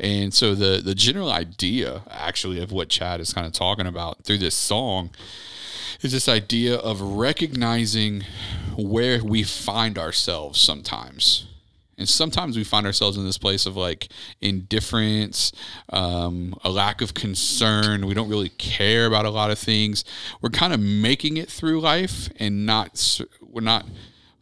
[0.00, 4.24] And so the the general idea actually of what Chad is kind of talking about
[4.24, 5.10] through this song
[6.02, 8.24] is this idea of recognizing
[8.76, 11.46] where we find ourselves sometimes.
[11.98, 14.08] And sometimes we find ourselves in this place of like
[14.42, 15.52] indifference,
[15.88, 18.06] um, a lack of concern.
[18.06, 20.04] We don't really care about a lot of things.
[20.42, 23.86] We're kind of making it through life and not, we're not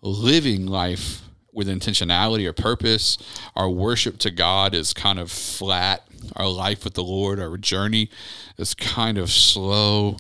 [0.03, 3.17] living life with intentionality or purpose.
[3.55, 6.03] Our worship to God is kind of flat.
[6.35, 8.11] Our life with the Lord, our journey
[8.59, 10.17] is kind of slow.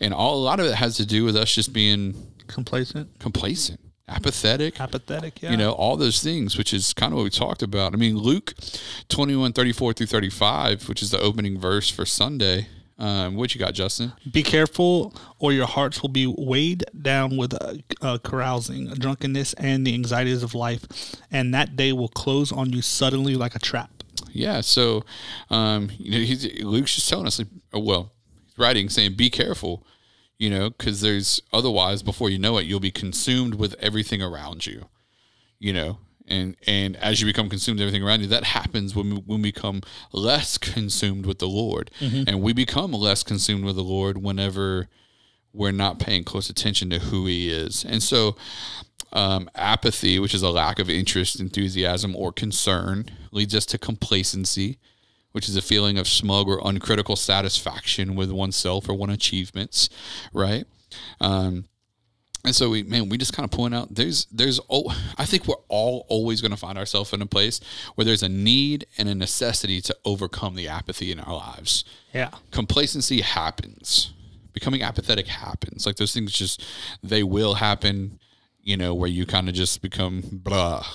[0.00, 2.14] And all, a lot of it has to do with us just being
[2.46, 5.42] Complacent, complacent, apathetic, apathetic.
[5.42, 5.50] Yeah.
[5.50, 7.92] you know, all those things, which is kind of what we talked about.
[7.92, 8.54] I mean, Luke
[9.08, 12.68] 21, 34 through 35, which is the opening verse for Sunday.
[12.98, 14.12] Um, what you got, Justin?
[14.32, 19.86] Be careful, or your hearts will be weighed down with uh, uh, carousing, drunkenness, and
[19.86, 20.86] the anxieties of life,
[21.30, 23.90] and that day will close on you suddenly like a trap.
[24.30, 24.62] Yeah.
[24.62, 25.04] So,
[25.50, 28.12] um, you know, he's, Luke's just telling us, like, oh, well,
[28.56, 29.86] writing saying, be careful,
[30.38, 34.66] you know, because there's otherwise, before you know it, you'll be consumed with everything around
[34.66, 34.86] you,
[35.58, 39.10] you know, and and as you become consumed with everything around you, that happens when
[39.10, 39.80] we, when we become
[40.12, 44.88] less consumed with the Lord, and we become less consumed with the Lord whenever
[45.52, 48.36] we're not paying close attention to who He is, and so
[49.12, 54.78] um, apathy, which is a lack of interest, enthusiasm, or concern, leads us to complacency,
[55.36, 59.90] which is a feeling of smug or uncritical satisfaction with oneself or one achievements,
[60.32, 60.64] right?
[61.20, 61.66] Um,
[62.42, 65.46] and so we, man, we just kind of point out there's, there's, oh, I think
[65.46, 67.60] we're all always going to find ourselves in a place
[67.96, 71.84] where there's a need and a necessity to overcome the apathy in our lives.
[72.14, 72.30] Yeah.
[72.50, 74.14] Complacency happens.
[74.54, 75.84] Becoming apathetic happens.
[75.84, 76.64] Like those things just,
[77.02, 78.20] they will happen,
[78.62, 80.86] you know, where you kind of just become blah.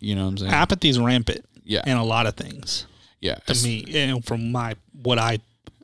[0.00, 0.52] You know what I'm saying?
[0.52, 1.82] Apathy is rampant yeah.
[1.86, 2.86] in a lot of things
[3.20, 3.36] yeah.
[3.46, 5.38] to me, and from my what I,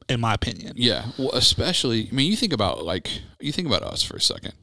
[0.09, 0.75] in my opinion.
[0.77, 1.07] Yeah.
[1.19, 3.09] Well, especially, I mean, you think about like,
[3.41, 4.55] you think about us for a second.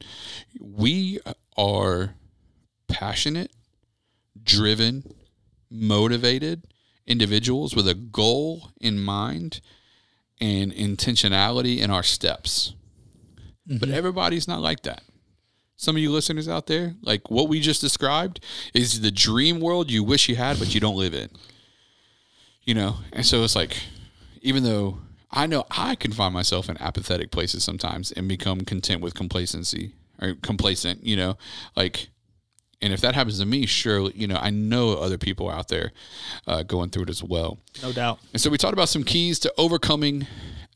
[0.60, 1.18] We
[1.56, 2.14] are
[2.88, 3.50] passionate,
[4.42, 5.14] driven,
[5.70, 6.62] motivated
[7.06, 9.60] individuals with a goal in mind
[10.40, 12.74] and intentionality in our steps.
[13.66, 13.94] But mm-hmm.
[13.94, 15.02] everybody's not like that.
[15.80, 19.92] Some of you listeners out there, like what we just described, is the dream world
[19.92, 21.30] you wish you had, but you don't live in.
[22.64, 23.76] You know, and so it's like,
[24.42, 24.98] even though
[25.30, 29.92] I know I can find myself in apathetic places sometimes and become content with complacency
[30.20, 31.38] or complacent, you know,
[31.76, 32.08] like,
[32.82, 35.92] and if that happens to me, sure, you know, I know other people out there
[36.48, 37.58] uh, going through it as well.
[37.84, 38.18] No doubt.
[38.32, 40.26] And so we talked about some keys to overcoming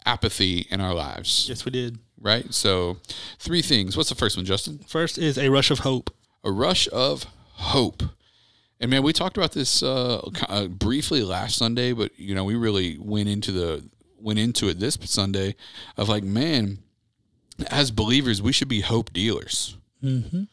[0.07, 1.99] apathy in our lives, Yes, we did.
[2.23, 2.53] Right?
[2.55, 2.99] So,
[3.39, 3.97] three things.
[3.97, 4.79] What's the first one, Justin?
[4.87, 6.11] First is a rush of hope.
[6.45, 8.03] a rush of hope.
[8.81, 12.57] And man, we talked about this uh, uh, briefly last Sunday, but you know, we
[12.57, 15.55] really went into the went into it this Sunday
[15.97, 16.79] of like, man,
[17.71, 19.77] as believers, we should be hope dealers.
[20.03, 20.45] Mm-hmm.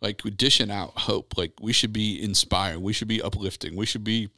[0.00, 1.36] Like we dishing out hope.
[1.36, 2.82] Like we should be inspiring.
[2.82, 3.74] We should be uplifting.
[3.74, 4.28] We should be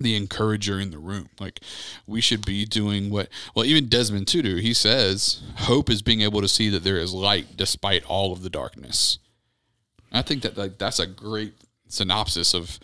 [0.00, 1.28] the encourager in the room.
[1.38, 1.60] Like
[2.06, 6.40] we should be doing what well even Desmond Tutu, he says hope is being able
[6.40, 9.18] to see that there is light despite all of the darkness.
[10.12, 11.54] I think that like that's a great
[11.88, 12.78] synopsis of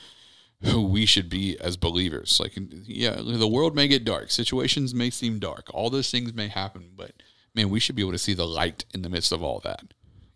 [0.65, 2.41] who we should be as believers.
[2.41, 2.53] Like
[2.85, 6.91] yeah, the world may get dark, situations may seem dark, all those things may happen,
[6.97, 7.13] but
[7.55, 9.83] man, we should be able to see the light in the midst of all that.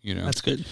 [0.01, 0.65] You know, That's good.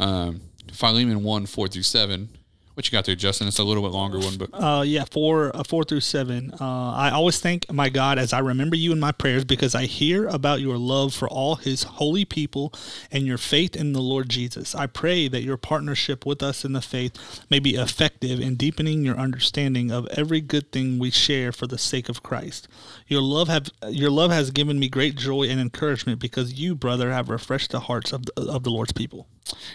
[0.00, 0.40] um,
[0.72, 2.30] Philemon one four through seven.
[2.74, 3.48] What you got there, Justin?
[3.48, 6.54] It's a little bit longer one, but Uh, yeah, four, uh, four through seven.
[6.58, 9.84] Uh, I always thank my God as I remember you in my prayers because I
[9.84, 12.72] hear about your love for all His holy people
[13.10, 14.74] and your faith in the Lord Jesus.
[14.74, 19.04] I pray that your partnership with us in the faith may be effective in deepening
[19.04, 22.68] your understanding of every good thing we share for the sake of Christ.
[23.06, 27.12] Your love have your love has given me great joy and encouragement because you, brother,
[27.12, 29.26] have refreshed the hearts of the, of the Lord's people.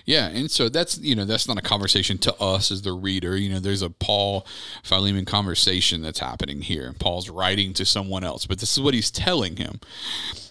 [0.05, 3.35] Yeah, and so that's you know that's not a conversation to us as the reader.
[3.35, 4.45] You know, there's a Paul
[4.83, 6.93] Philemon conversation that's happening here.
[6.99, 9.79] Paul's writing to someone else, but this is what he's telling him.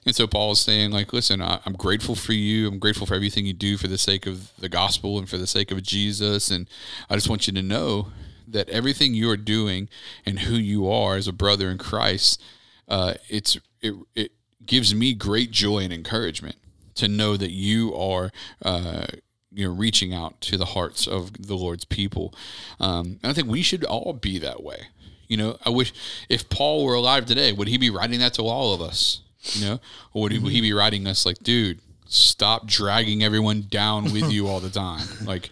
[0.04, 2.68] And so Paul is saying, like, listen, I, I'm grateful for you.
[2.68, 5.48] I'm grateful for everything you do for the sake of the gospel and for the
[5.48, 6.50] sake of Jesus.
[6.50, 6.68] And
[7.10, 8.08] I just want you to know
[8.46, 9.88] that everything you are doing
[10.24, 12.40] and who you are as a brother in Christ,
[12.88, 14.32] uh, it's it it
[14.64, 16.56] gives me great joy and encouragement
[16.96, 18.30] to know that you are
[18.62, 19.06] uh,
[19.52, 22.34] you know reaching out to the hearts of the Lord's people.
[22.80, 24.88] Um, and I think we should all be that way.
[25.28, 25.92] You know, I wish
[26.28, 29.22] if Paul were alive today, would he be writing that to all of us?
[29.52, 29.80] You know,
[30.12, 34.30] or would he, would he be writing us like, dude, stop dragging everyone down with
[34.32, 35.06] you all the time.
[35.24, 35.50] Like,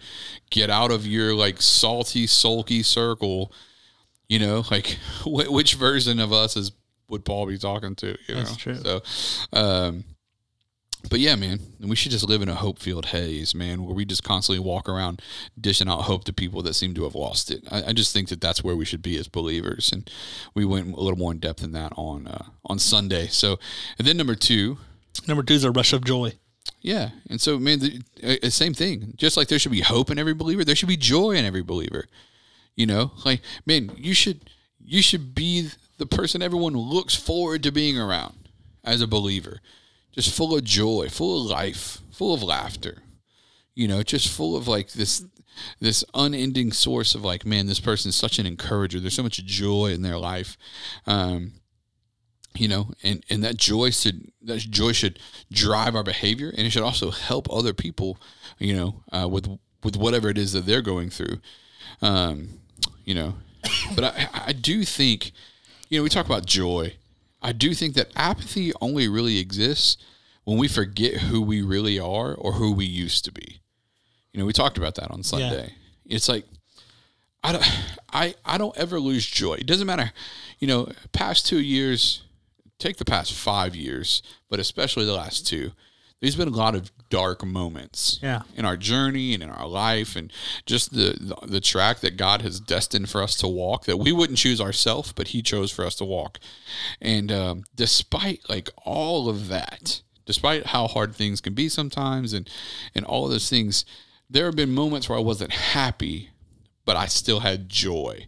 [0.49, 3.51] get out of your like salty, sulky circle.
[4.27, 4.87] You know, like
[5.23, 6.71] wh- which version of us is
[7.09, 8.17] would Paul be talking to?
[8.27, 8.73] You That's know?
[8.73, 8.75] true.
[8.75, 9.01] So,
[9.53, 10.03] um,
[11.09, 14.05] but yeah, man, we should just live in a hope filled haze, man, where we
[14.05, 15.21] just constantly walk around
[15.59, 17.63] dishing out hope to people that seem to have lost it.
[17.71, 20.09] I, I just think that that's where we should be as believers, and
[20.53, 23.27] we went a little more in depth in that on uh, on Sunday.
[23.27, 23.59] So,
[23.97, 24.77] and then number two,
[25.27, 26.33] Number two is a rush of joy.
[26.81, 28.01] yeah, and so man, the
[28.43, 29.13] uh, same thing.
[29.15, 31.63] Just like there should be hope in every believer, there should be joy in every
[31.63, 32.05] believer.
[32.75, 34.49] You know, like man, you should
[34.83, 38.49] you should be the person everyone looks forward to being around
[38.83, 39.61] as a believer.
[40.15, 43.03] Just full of joy, full of life, full of laughter.
[43.75, 45.25] You know, just full of like this
[45.79, 48.99] this unending source of like, man, this person's such an encourager.
[48.99, 50.57] There's so much joy in their life.
[51.05, 51.53] Um,
[52.55, 55.19] you know, and, and that joy should that joy should
[55.51, 58.17] drive our behavior, and it should also help other people,
[58.57, 59.47] you know, uh, with
[59.83, 61.39] with whatever it is that they're going through.
[62.01, 62.59] Um,
[63.03, 63.35] you know,
[63.95, 65.31] but I, I do think,
[65.89, 66.95] you know, we talk about joy.
[67.45, 69.97] I do think that apathy only really exists
[70.45, 73.61] when we forget who we really are or who we used to be.
[74.33, 75.73] You know, we talked about that on Sunday.
[76.07, 76.45] It's like
[77.43, 77.63] I don't,
[78.11, 79.53] I, I don't ever lose joy.
[79.53, 80.11] It doesn't matter,
[80.57, 82.23] you know, past two years,
[82.79, 85.71] take the past five years, but especially the last two.
[86.25, 88.41] There's been a lot of dark moments Yeah.
[88.55, 90.31] in our journey and in our life, and
[90.65, 94.11] just the, the the track that God has destined for us to walk that we
[94.11, 96.39] wouldn't choose ourselves, but He chose for us to walk.
[96.99, 102.49] And um, despite like all of that, despite how hard things can be sometimes, and
[102.95, 103.85] and all of those things,
[104.29, 106.31] there have been moments where I wasn't happy,
[106.85, 108.27] but I still had joy.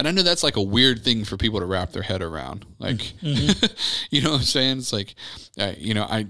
[0.00, 2.64] And I know that's like a weird thing for people to wrap their head around.
[2.78, 4.78] Like, you know what I'm saying?
[4.78, 5.16] It's like,
[5.58, 6.26] uh, you know, I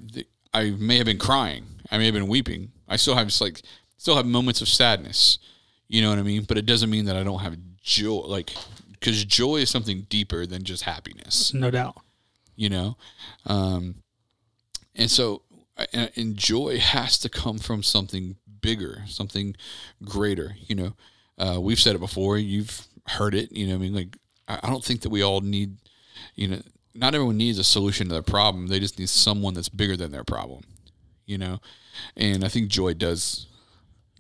[0.55, 2.73] I may have been crying, I may have been weeping.
[2.89, 3.63] I still have just like
[3.97, 5.39] still have moments of sadness.
[5.89, 6.45] You know what I mean?
[6.45, 8.21] But it doesn't mean that I don't have joy.
[8.27, 8.55] Like,
[8.93, 11.97] because joy is something deeper than just happiness No doubt.
[12.57, 12.97] you know
[13.47, 14.03] um
[14.97, 15.43] and so
[15.93, 19.55] and, and joy has to come from something bigger something
[20.05, 20.93] greater you know
[21.39, 24.17] uh, we've said it before you've heard it you know i mean like
[24.49, 25.77] I, I don't think that we all need
[26.35, 26.61] you know
[26.99, 30.11] not everyone needs a solution to their problem they just need someone that's bigger than
[30.11, 30.63] their problem
[31.27, 31.59] you know
[32.17, 33.47] and i think joy does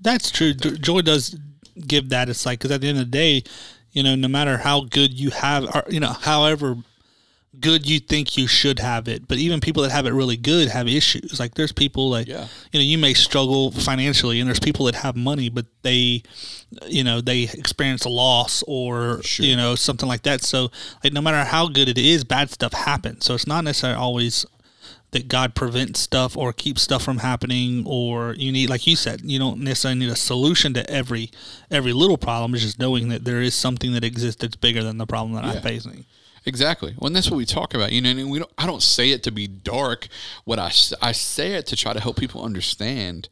[0.00, 0.54] That's true.
[0.54, 1.36] Jo- Joy does
[1.86, 2.28] give that.
[2.28, 3.42] It's like because at the end of the day,
[3.92, 6.76] you know, no matter how good you have, or you know, however
[7.60, 10.68] good you think you should have it, but even people that have it really good
[10.68, 11.40] have issues.
[11.40, 12.46] Like there's people like Yeah.
[12.72, 16.22] you know you may struggle financially, and there's people that have money, but they,
[16.86, 19.44] you know, they experience a loss or Sure.
[19.46, 20.42] you know something like that.
[20.42, 20.70] So
[21.02, 23.24] like no matter how good it is, bad stuff happens.
[23.24, 24.44] So it's not necessarily always
[25.10, 29.22] that God prevents stuff or keeps stuff from happening or you need like you said
[29.24, 31.30] you don't necessarily need a solution to every
[31.70, 34.98] every little problem it's just knowing that there is something that exists that's bigger than
[34.98, 35.52] the problem that Yeah.
[35.52, 36.04] I'm facing
[36.44, 36.94] Exactly.
[36.98, 37.92] Well, and that's what we talk about.
[37.92, 38.50] You know, and we don't.
[38.56, 40.08] I don't say it to be dark.
[40.44, 40.72] What I,
[41.02, 43.28] I say it to try to help people understand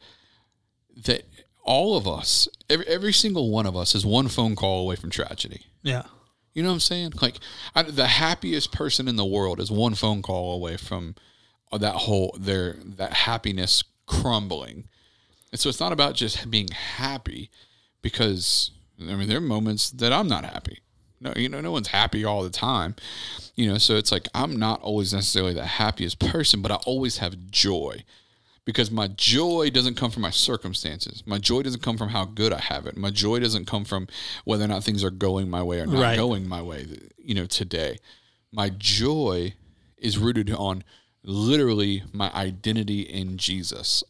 [1.05, 1.23] that
[1.63, 5.09] all of us, every every single one of us, is one phone call away from
[5.09, 5.65] tragedy.
[5.83, 6.03] yeah
[6.53, 7.13] You know what I'm saying?
[7.21, 7.39] Like
[7.75, 11.15] I, the happiest person in the world is one phone call away from
[11.71, 14.87] that whole their that happiness crumbling.
[15.51, 17.51] And so it's not about just being happy,
[18.01, 20.79] because I mean there are moments that I'm not happy.
[21.19, 22.95] No, you know, no one's happy all the time.
[23.55, 27.17] You know, so it's like I'm not always necessarily the happiest person, but I always
[27.17, 28.03] have joy
[28.65, 31.23] because my joy doesn't come from my circumstances.
[31.25, 32.97] My joy doesn't come from how good I have it.
[32.97, 34.07] My joy doesn't come from
[34.43, 36.17] whether or not things are going my way or not Right.
[36.17, 36.85] going my way,
[37.17, 37.97] you know, today.
[38.51, 39.53] My joy
[39.97, 40.83] is rooted on
[41.23, 44.03] literally my identity in Jesus.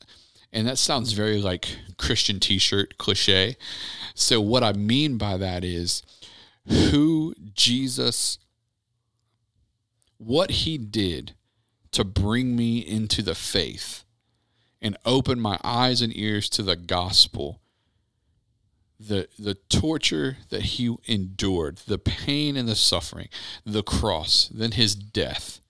[0.52, 3.58] And that sounds very like Christian t-shirt cliche.
[4.16, 6.02] So what I mean by that is
[6.68, 8.38] who Jesus
[10.18, 11.34] what he did
[11.92, 14.04] to bring me into the faith
[14.82, 17.62] and open my eyes and ears to the gospel
[19.00, 23.28] the the torture that he endured the pain and the suffering
[23.64, 25.62] the cross then his death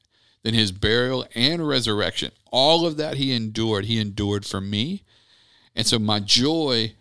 [0.43, 5.03] then his burial and resurrection all of that he endured he endured for me.
[5.75, 6.93] And so my joy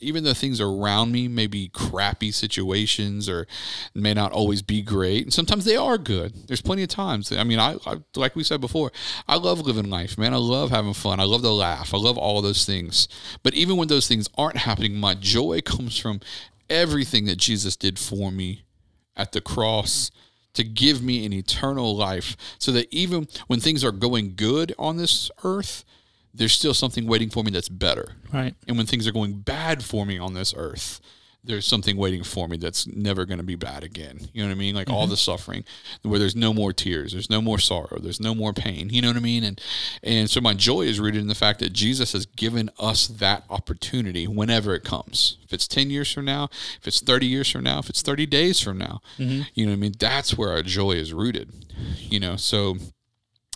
[0.00, 3.46] even though things around me may be crappy situations or
[3.94, 6.46] may not always be great, and sometimes they are good.
[6.48, 7.30] There's plenty of times.
[7.32, 8.92] I mean, I, I like we said before,
[9.28, 10.34] I love living life, man.
[10.34, 11.20] I love having fun.
[11.20, 11.94] I love to laugh.
[11.94, 13.08] I love all those things.
[13.42, 16.20] But even when those things aren't happening, my joy comes from
[16.70, 18.64] everything that Jesus did for me
[19.16, 20.10] at the cross
[20.54, 24.96] to give me an eternal life so that even when things are going good on
[24.96, 25.84] this earth
[26.34, 28.12] there's still something waiting for me that's better.
[28.32, 28.54] Right.
[28.66, 31.00] And when things are going bad for me on this earth,
[31.46, 34.18] there's something waiting for me that's never going to be bad again.
[34.32, 34.74] You know what I mean?
[34.74, 35.10] Like all mm-hmm.
[35.10, 35.64] the suffering,
[36.02, 38.88] where there's no more tears, there's no more sorrow, there's no more pain.
[38.88, 39.44] You know what I mean?
[39.44, 39.60] And
[40.02, 43.44] and so my joy is rooted in the fact that Jesus has given us that
[43.50, 45.36] opportunity whenever it comes.
[45.44, 46.48] If it's ten years from now,
[46.80, 49.42] if it's thirty years from now, if it's thirty days from now, mm-hmm.
[49.52, 49.94] you know what I mean?
[49.98, 51.52] That's where our joy is rooted.
[51.98, 52.78] You know, so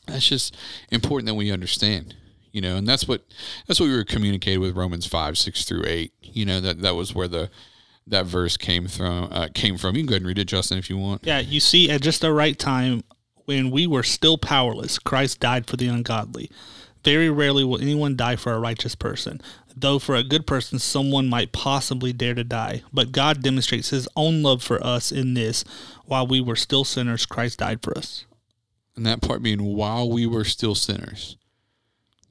[0.07, 0.55] that's just
[0.91, 2.15] important that we understand
[2.53, 3.23] you know and that's what
[3.67, 6.95] that's what we were communicating with romans 5 6 through 8 you know that that
[6.95, 7.51] was where the
[8.07, 10.79] that verse came from uh, came from you can go ahead and read it justin
[10.79, 13.05] if you want Yeah, you see, at just the right time,
[13.45, 16.51] when we were still powerless, Christ died for the ungodly.
[17.05, 19.41] Very rarely will anyone die for a righteous person,
[19.77, 22.83] though for a good person, someone might possibly dare to die.
[22.93, 25.65] But God demonstrates his own love for us in this
[26.07, 28.25] while we were still sinners, Christ died for us.
[28.97, 31.37] and that part being while we were still sinners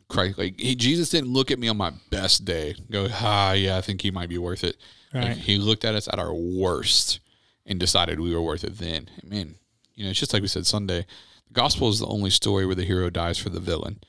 [0.09, 3.77] christ like he, jesus didn't look at me on my best day go ah yeah
[3.77, 4.77] i think he might be worth it
[5.13, 7.19] Like, he looked at us at our worst
[7.65, 9.55] and decided we were worth it then man
[9.95, 11.05] you know it's just like we said sunday
[11.47, 13.99] the gospel is the only story where the hero dies for the villain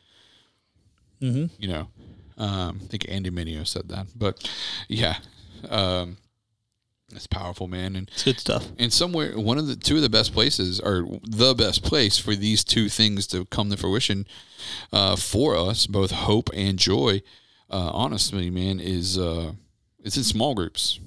[1.21, 1.47] Mm-hmm.
[1.59, 1.89] you know.
[2.37, 4.49] Um, I think Andy Mineo said that, but
[4.87, 5.17] yeah,
[5.69, 6.17] um,
[7.11, 7.97] that's powerful, man.
[7.97, 8.67] And It's good stuff.
[8.79, 12.35] and somewhere one of the two of the best places, or the best place for
[12.35, 14.27] these two things to come to fruition
[14.93, 17.23] uh, for us, both hope and joy.
[17.71, 19.53] Uh, honestly, man, is uh,
[20.05, 21.01] it's in small groups.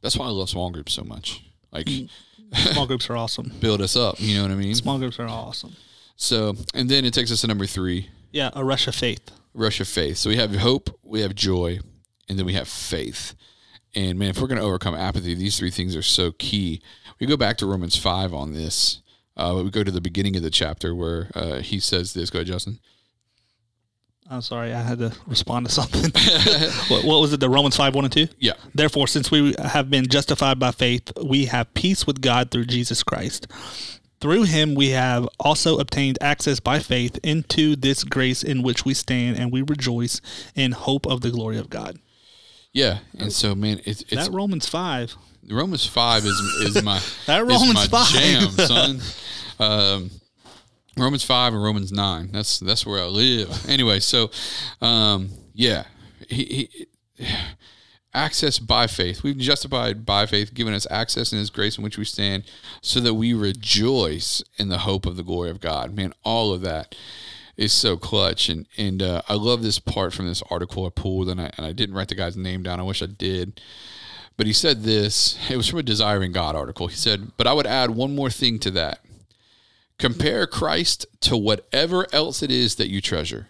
[0.00, 1.44] That's why I love small groups so much.
[1.72, 1.88] Like
[2.72, 3.52] Small groups are awesome.
[3.60, 4.18] build us up.
[4.20, 4.74] You know what I mean?
[4.74, 5.76] Small groups are awesome.
[6.16, 9.20] So, and then it takes us to number three, Yeah, a rush of faith.
[9.52, 10.16] rush of faith.
[10.16, 11.80] So we have hope, we have joy,
[12.28, 13.34] and then we have faith.
[13.98, 16.80] And man, if we're going to overcome apathy, these three things are so key.
[17.18, 19.00] We go back to Romans 5 on this.
[19.36, 22.30] Uh, but we go to the beginning of the chapter where uh, he says this.
[22.30, 22.78] Go ahead, Justin.
[24.30, 26.12] I'm sorry, I had to respond to something.
[26.88, 27.40] what, what was it?
[27.40, 28.28] The Romans 5 1 and 2?
[28.38, 28.52] Yeah.
[28.72, 33.02] Therefore, since we have been justified by faith, we have peace with God through Jesus
[33.02, 33.48] Christ.
[34.20, 38.94] Through him, we have also obtained access by faith into this grace in which we
[38.94, 40.20] stand, and we rejoice
[40.54, 41.98] in hope of the glory of God.
[42.72, 42.98] Yeah.
[43.18, 45.14] And so, man, it's, it's that Romans 5.
[45.50, 46.40] Romans 5 is,
[46.76, 48.08] is my, That is Romans my 5.
[48.08, 49.00] jam, son.
[49.58, 50.10] Um,
[50.96, 52.30] Romans 5 and Romans 9.
[52.32, 53.68] That's that's where I live.
[53.68, 54.30] Anyway, so
[54.82, 55.84] um, yeah.
[56.28, 56.68] He,
[57.14, 57.26] he
[58.14, 59.22] access by faith.
[59.22, 62.44] We've justified by faith, given us access in his grace in which we stand,
[62.82, 65.94] so that we rejoice in the hope of the glory of God.
[65.94, 66.94] Man, all of that
[67.58, 68.48] is so clutch.
[68.48, 71.66] And and uh, I love this part from this article I pulled and I and
[71.66, 72.80] I didn't write the guy's name down.
[72.80, 73.60] I wish I did.
[74.38, 76.86] But he said this, it was from a Desiring God article.
[76.86, 79.00] He said, But I would add one more thing to that.
[79.98, 83.48] Compare Christ to whatever else it is that you treasure.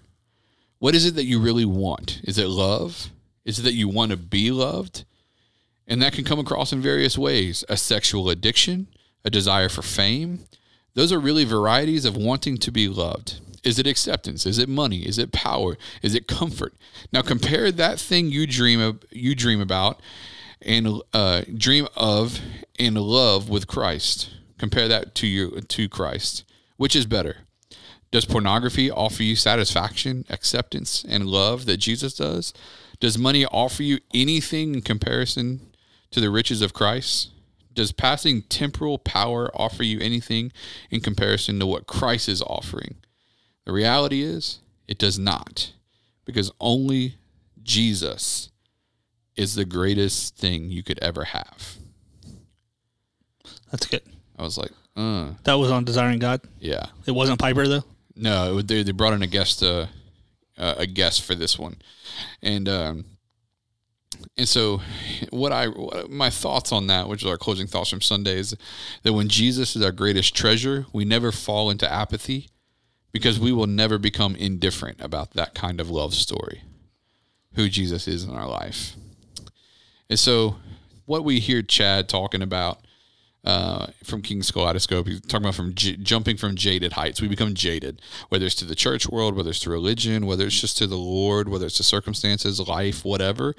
[0.78, 2.22] What is it that you really want?
[2.24, 3.10] Is it love?
[3.44, 5.04] Is it that you want to be loved?
[5.86, 8.88] And that can come across in various ways a sexual addiction,
[9.26, 10.46] a desire for fame.
[10.94, 13.40] Those are really varieties of wanting to be loved.
[13.64, 14.46] Is it acceptance?
[14.46, 15.06] Is it money?
[15.06, 15.76] Is it power?
[16.02, 16.74] Is it comfort?
[17.12, 20.00] Now compare that thing you dream of, you dream about
[20.62, 22.40] and uh, dream of
[22.78, 24.30] and love with Christ.
[24.58, 26.44] Compare that to you to Christ.
[26.76, 27.38] Which is better?
[28.10, 32.54] Does pornography offer you satisfaction, acceptance, and love that Jesus does?
[33.00, 35.60] Does money offer you anything in comparison
[36.10, 37.30] to the riches of Christ?
[37.74, 40.52] Does passing temporal power offer you anything
[40.90, 42.96] in comparison to what Christ is offering?
[43.68, 45.72] The reality is, it does not,
[46.24, 47.16] because only
[47.62, 48.48] Jesus
[49.36, 51.76] is the greatest thing you could ever have.
[53.70, 54.00] That's good.
[54.38, 56.40] I was like, uh, That was on Desiring God.
[56.58, 56.86] yeah.
[57.04, 57.84] It wasn't Piper, though.
[58.16, 59.88] No, it, was- they they brought in a guest uh,
[60.56, 61.76] uh, a guest for this one,
[62.40, 63.04] and um,
[64.38, 64.80] and so
[65.28, 68.56] what I what, my thoughts on that, which is our closing thoughts from Sunday, is
[69.02, 72.48] that when Jesus is our greatest treasure, we never fall into apathy
[73.18, 76.62] because we will never become indifferent about that kind of love story,
[77.54, 78.94] who Jesus is in our life,
[80.08, 80.56] and so
[81.04, 82.80] what we hear Chad talking about
[83.44, 85.06] uh, from King's Kaleidoscope.
[85.06, 87.20] He's talking about from j- jumping from jaded heights.
[87.20, 90.60] We become jaded, whether it's to the church world, whether it's to religion, whether it's
[90.60, 93.54] just to the Lord, whether it's to circumstances, life, whatever.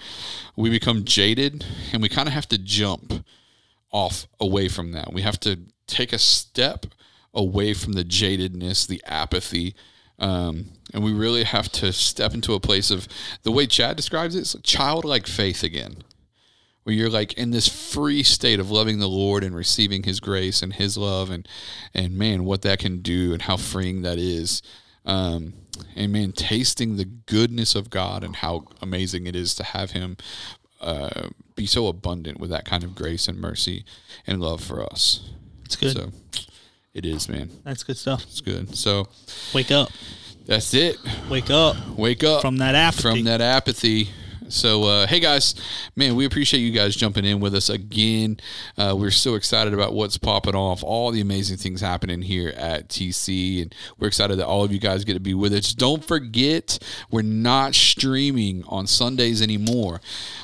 [0.56, 3.26] We become jaded, and we kind of have to jump
[3.92, 5.12] off away from that.
[5.12, 6.86] We have to take a step
[7.34, 9.76] away from the jadedness, the apathy.
[10.18, 13.08] Um, and we really have to step into a place of
[13.44, 16.04] the way Chad describes it, it's childlike faith again
[16.90, 20.64] where you're like in this free state of loving the Lord and receiving His grace
[20.64, 21.48] and His love, and
[21.94, 24.64] and man, what that can do and how freeing that is.
[25.06, 25.54] Um,
[25.96, 30.18] and man, tasting the goodness of God and how amazing it is to have Him
[30.82, 33.86] uh, be so abundant with that kind of grace and mercy
[34.26, 35.30] and love for us.
[35.66, 35.96] It's good.
[35.96, 36.12] So
[37.00, 37.50] it is, man.
[37.64, 38.24] That's good stuff.
[38.24, 38.76] It's good.
[38.76, 39.08] So
[39.54, 39.90] Wake up.
[40.46, 40.98] that's it.
[41.30, 43.02] Wake up Wake up from that apathy.
[43.02, 44.10] from that apathy.
[44.52, 45.54] So, uh, hey guys,
[45.96, 48.40] man, we appreciate you guys jumping in with us again.
[48.80, 52.90] Uh, we're so excited about what's popping off, all the amazing things happening here at
[52.90, 55.72] TC, and we're excited that all of you guys get to be with us.
[55.74, 56.80] Don't forget,
[57.12, 60.02] we're not streaming on Sundays anymore,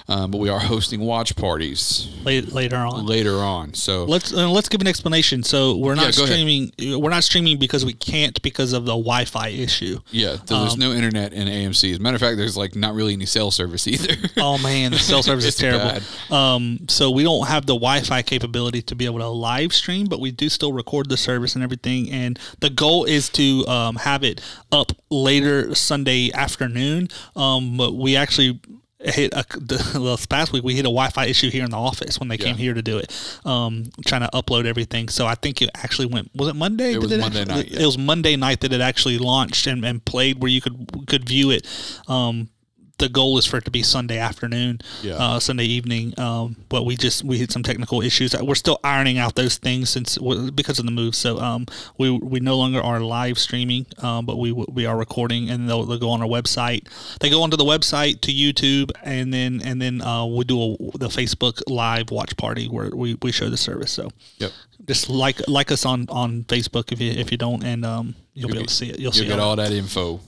[0.08, 3.08] um, but we are hosting watch parties Later, later on.
[3.08, 3.74] later on.
[3.74, 5.42] So, Let's uh, let's give an explanation.
[5.42, 6.36] So we're not Yeah, go ahead.
[6.78, 7.02] streaming.
[7.02, 10.00] We're not streaming because we can't because of the Wi-Fi issue.
[10.12, 11.92] yeah, so Um, there's no internet in AMC.
[11.94, 14.16] As a matter of fact, there's like not really any cell service either.
[14.38, 16.02] Oh man, the cell service is terrible.
[16.30, 20.20] Um, so we don't have the Wi-Fi capability to be able to live stream, but
[20.20, 22.12] we do still record the service and everything.
[22.12, 24.42] And the goal is to um, have it
[24.72, 27.10] up later Sunday afternoon.
[27.36, 28.60] Um, but we actually
[29.00, 32.28] hit a, the, past week we hit a Wi-Fi issue here in the office when
[32.28, 35.10] they came here to do it, um, trying to upload everything.
[35.10, 36.32] So I think it actually went.
[36.36, 36.94] Was it Monday?
[36.94, 37.82] It was Did Monday actually- night, yeah.
[37.82, 41.28] It was Monday night that it actually launched and, and played where you could could
[41.28, 41.68] view it.
[42.08, 42.50] Um,
[42.98, 45.16] the goal is for it to be Sunday afternoon, Yeah.
[45.16, 46.18] uh, Sunday evening.
[46.18, 48.36] Um, but we just we had some technical issues.
[48.36, 50.18] We're still ironing out those things since
[50.54, 51.16] because of the move.
[51.16, 51.66] So um,
[51.98, 55.84] we we no longer are live streaming, um, but we we are recording, and they'll,
[55.84, 56.88] they'll go on our website.
[57.20, 60.98] They go onto the website to YouTube, and then and then uh, we do a,
[60.98, 63.92] the Facebook live watch party where we, we show the service.
[63.92, 64.52] So yep.
[64.88, 68.50] just like like us on on Facebook if you if you don't, and um, you'll,
[68.50, 69.00] be able to see it.
[69.00, 70.22] You'll, You'll see get all all that info.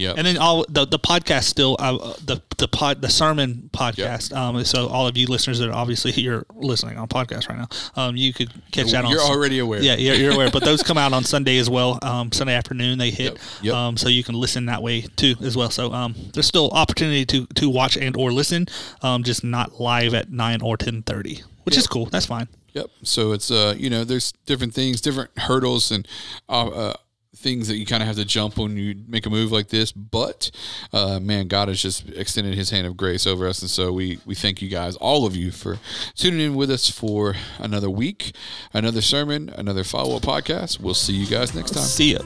[0.00, 0.16] Yep.
[0.16, 4.34] and then all the the podcast still uh, the the pod the sermon podcast.
[4.34, 7.68] Um, so all of you listeners that are obviously you're listening on podcast right now,
[8.02, 9.10] um, you could catch that on.
[9.10, 9.82] You're already aware.
[9.82, 10.50] Yeah, you're, you're aware.
[10.50, 11.98] But those come out on Sunday as well.
[12.00, 13.34] Um, Sunday afternoon they hit.
[13.34, 13.74] Yep, yep.
[13.74, 15.70] Um, so you can listen that way too as well.
[15.70, 18.68] So um, there's still opportunity to to watch and or listen.
[19.02, 22.06] Um, just not live at nine or ten thirty, which is cool.
[22.06, 22.48] That's fine.
[22.72, 22.86] Yep.
[23.02, 26.06] So it's uh, you know, there's different things, different hurdles, and
[26.48, 26.94] uh, uh
[27.40, 29.92] things that you kind of have to jump when you make a move like this.
[29.92, 30.50] But
[30.92, 34.18] uh, man, God has just extended His hand of grace over us, and so we
[34.26, 35.78] we thank you guys, all of you, for
[36.14, 38.34] tuning in with us for another week,
[38.72, 40.80] another sermon, another follow up podcast.
[40.80, 41.84] We'll see you guys next time.
[41.84, 42.20] See ya.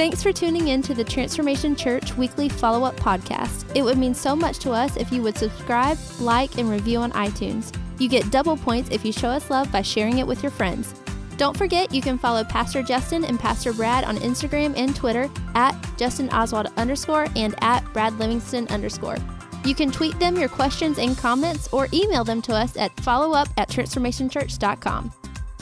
[0.00, 3.70] Thanks for tuning in to the Transformation Church weekly follow up podcast.
[3.76, 7.12] It would mean so much to us if you would subscribe, like, and review on
[7.12, 7.70] iTunes.
[7.98, 10.94] You get double points if you show us love by sharing it with your friends.
[11.40, 15.74] Don't forget, you can follow Pastor Justin and Pastor Brad on Instagram and Twitter at
[15.96, 19.16] Justin Oswald underscore and at Brad Livingston underscore.
[19.64, 23.50] You can tweet them your questions and comments or email them to us at followup
[23.56, 25.10] at transformationchurch.com.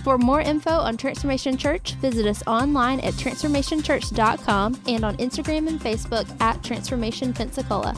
[0.02, 5.80] For more info on Transformation Church, visit us online at transformationchurch.com and on Instagram and
[5.80, 7.94] Facebook at Transformation Pensacola.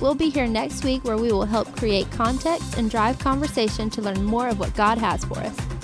[0.00, 4.02] We'll be here next week where we will help create context and drive conversation to
[4.02, 5.83] learn more of what God has for us.